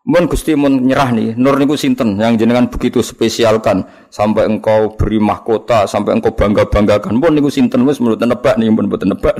[0.06, 5.18] Mun Gusti mun nyerah nih, nur niku sinten yang jenengan begitu spesialkan sampai engkau beri
[5.18, 7.18] mahkota, sampai engkau bangga-banggakan.
[7.18, 9.36] Mun niku sinten wis menurut nebak nih, mun mboten nebak.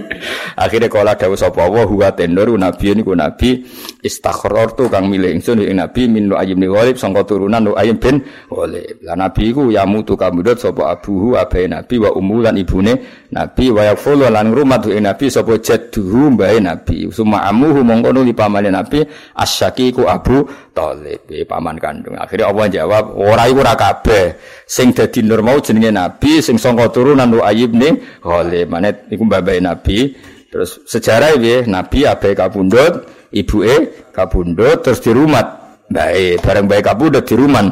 [0.62, 3.62] Akhirnya kala dawuh sapa wa huwa tendur nabi niku nabi
[4.02, 7.96] istakhror tu kang milih ingsun ing nabi min nu ayyim walib sangka turunan nu ayyim
[7.96, 8.98] bin walib.
[9.06, 13.72] Lah nabi iku ya mutu kamudut sapa abuhu abai nabi wa ummu lan ibune nabi
[13.72, 17.08] wa yaqulu lan ngrumat ing nabi sapa jadduhu mbae nabi.
[17.08, 19.00] Suma amuhu mongko nuli pamane nabi
[19.34, 20.44] asyaki iku Abu
[20.76, 22.16] Thalib, paman kandung.
[22.16, 24.36] Akhirnya Allah jawab, ora iku ora kabeh.
[24.68, 28.68] Sing dadi nur mau jenenge nabi, sing sangka turunan Lu'ayyib ning Ghalib.
[28.68, 30.12] Mane iku babae nabi.
[30.52, 31.64] Terus sejarah piye?
[31.64, 35.64] Nabi abe kabundut, ibuke kabundut terus dirumat.
[35.92, 37.68] Bae, bareng bae kabundut diruman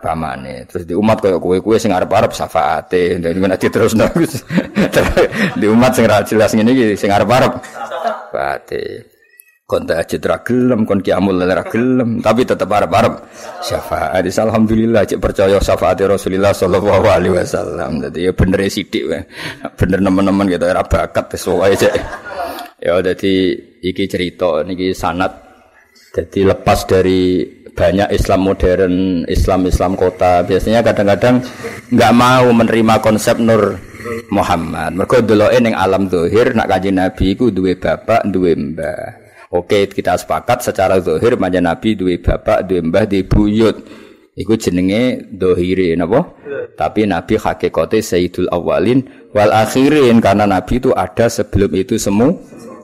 [0.00, 0.66] pamane.
[0.66, 3.20] Terus di umat koyo kowe-kowe sing arep-arep syafaate.
[3.20, 3.92] Dadi nek terus
[5.60, 8.84] di umat sing ra jelas ngene iki sing arep-arep syafaate.
[9.68, 13.14] Kon tahajud ra gelem kon kiamul ra gelem tapi tetap arep-arep
[13.62, 14.26] syafaat.
[14.26, 18.02] Alhamdulillah cek percaya syafaat Rasulullah sallallahu alaihi wasallam.
[18.02, 19.22] Dadi ya bener sithik wae.
[19.78, 21.94] Bener nemen-nemen gitu ora bakat wis wae cek.
[22.80, 25.50] Ya dadi iki cerita niki sanat
[26.10, 28.94] jadi lepas dari banyak Islam modern,
[29.26, 31.42] Islam-Islam kota biasanya kadang-kadang
[31.90, 33.78] nggak mau menerima konsep Nur
[34.32, 34.96] Muhammad.
[34.96, 39.20] Mergo deloke ning alam zahir nak kanjeng Nabi iku duwe bapak, duwe mbah.
[39.50, 43.76] Oke, kita sepakat secara zahir manjen Nabi duwe bapak, duwe mbah, duwe buyut.
[44.38, 46.32] Iku jenenge dohire napa?
[46.78, 49.04] Tapi Nabi hakikate Sayyidul Awalin
[49.34, 52.32] wal Akhirin karena Nabi itu ada sebelum itu semua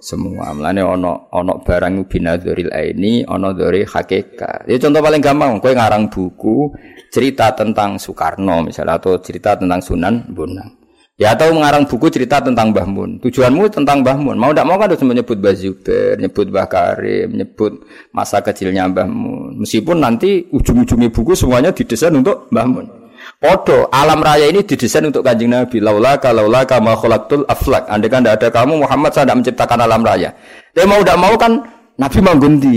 [0.01, 0.53] semua.
[0.57, 4.68] Mulane ono ono barang binadzuril aini, ono dari hakikat.
[4.68, 6.72] Ya contoh paling gampang, kowe ngarang buku
[7.12, 10.86] cerita tentang Soekarno misalnya atau cerita tentang Sunan Bonang.
[11.16, 13.11] Ya atau mengarang buku cerita tentang Mbah Mun.
[13.24, 14.36] Tujuanmu tentang Mbah Mun.
[14.36, 17.72] Mau tidak mau kan harus menyebut Mbah Zubair, menyebut Mbah Karim, menyebut
[18.12, 19.64] masa kecilnya Mbah Mun.
[19.64, 23.05] Meskipun nanti ujung-ujungnya buku semuanya didesain untuk Mbah Mun.
[23.37, 25.76] Podo, alam raya ini didesain untuk kanjeng Nabi.
[25.76, 27.84] Laula laula kama khalaqtul aflak.
[27.93, 30.32] Andai kan tidak ada kamu Muhammad saya tidak menciptakan alam raya.
[30.72, 31.53] Dia mau tidak mau kan
[32.01, 32.76] Nabi menggundi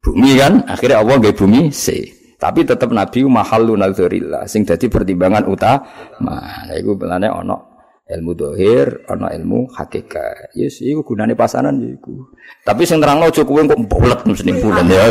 [0.00, 0.64] bumi kan.
[0.64, 2.08] Akhirnya Allah gak bumi C.
[2.40, 5.86] Tapi tetap Nabi mahalu nazarillah sing dadi pertimbangan utama.
[6.24, 7.71] Nah iku belane ana
[8.02, 10.52] ilmu dohir, ana ilmu hakikat.
[10.58, 12.34] Yes, iku gunane pasanan ya iku.
[12.66, 15.06] Tapi sing terangno aja kowe kok bulet mesti bulan ya.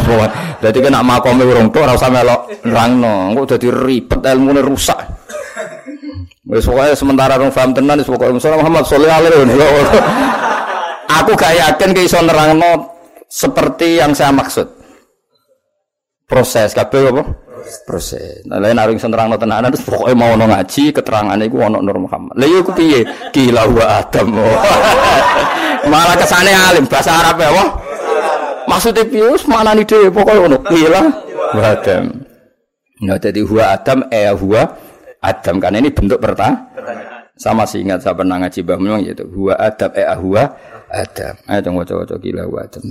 [0.59, 3.31] Dadi kena makome urung tok ora usah melok nerangno.
[3.39, 4.99] Kok dadi ribet ilmune rusak.
[6.51, 10.05] Wis pokoke sementara rong paham tenan wis pokoke Muhammad sallallahu alaihi wasallam.
[11.11, 12.91] Aku gak yakin ke iso nerangno
[13.27, 14.67] seperti yang saya maksud
[16.27, 17.23] proses kabeh apa?
[17.85, 18.43] Proses.
[18.45, 21.97] Nah, lain arung sing nerangno tenanan terus pokoke mau ono ngaji keterangane iku ono Nur
[22.01, 22.35] Muhammad.
[22.35, 23.05] Lah iku piye?
[23.31, 24.29] Gila wa Adam.
[25.91, 27.69] Malah kesane alim bahasa Arab ya, wah.
[28.69, 30.57] Maksudnya piye wis maknani dhewe pokoke ono.
[30.67, 31.01] Gila
[31.57, 32.05] wa Adam.
[33.01, 34.61] Nah, jadi huwa Adam eh huwa
[35.21, 36.69] Adam karena ini bentuk pertanyaan.
[37.33, 39.25] Sama sih ingat saya pernah ngaji bah memang gitu.
[39.25, 40.43] Huwa Adam eh huwa
[40.93, 41.33] Adam.
[41.49, 42.83] Ayo coba coba gila wa Adam.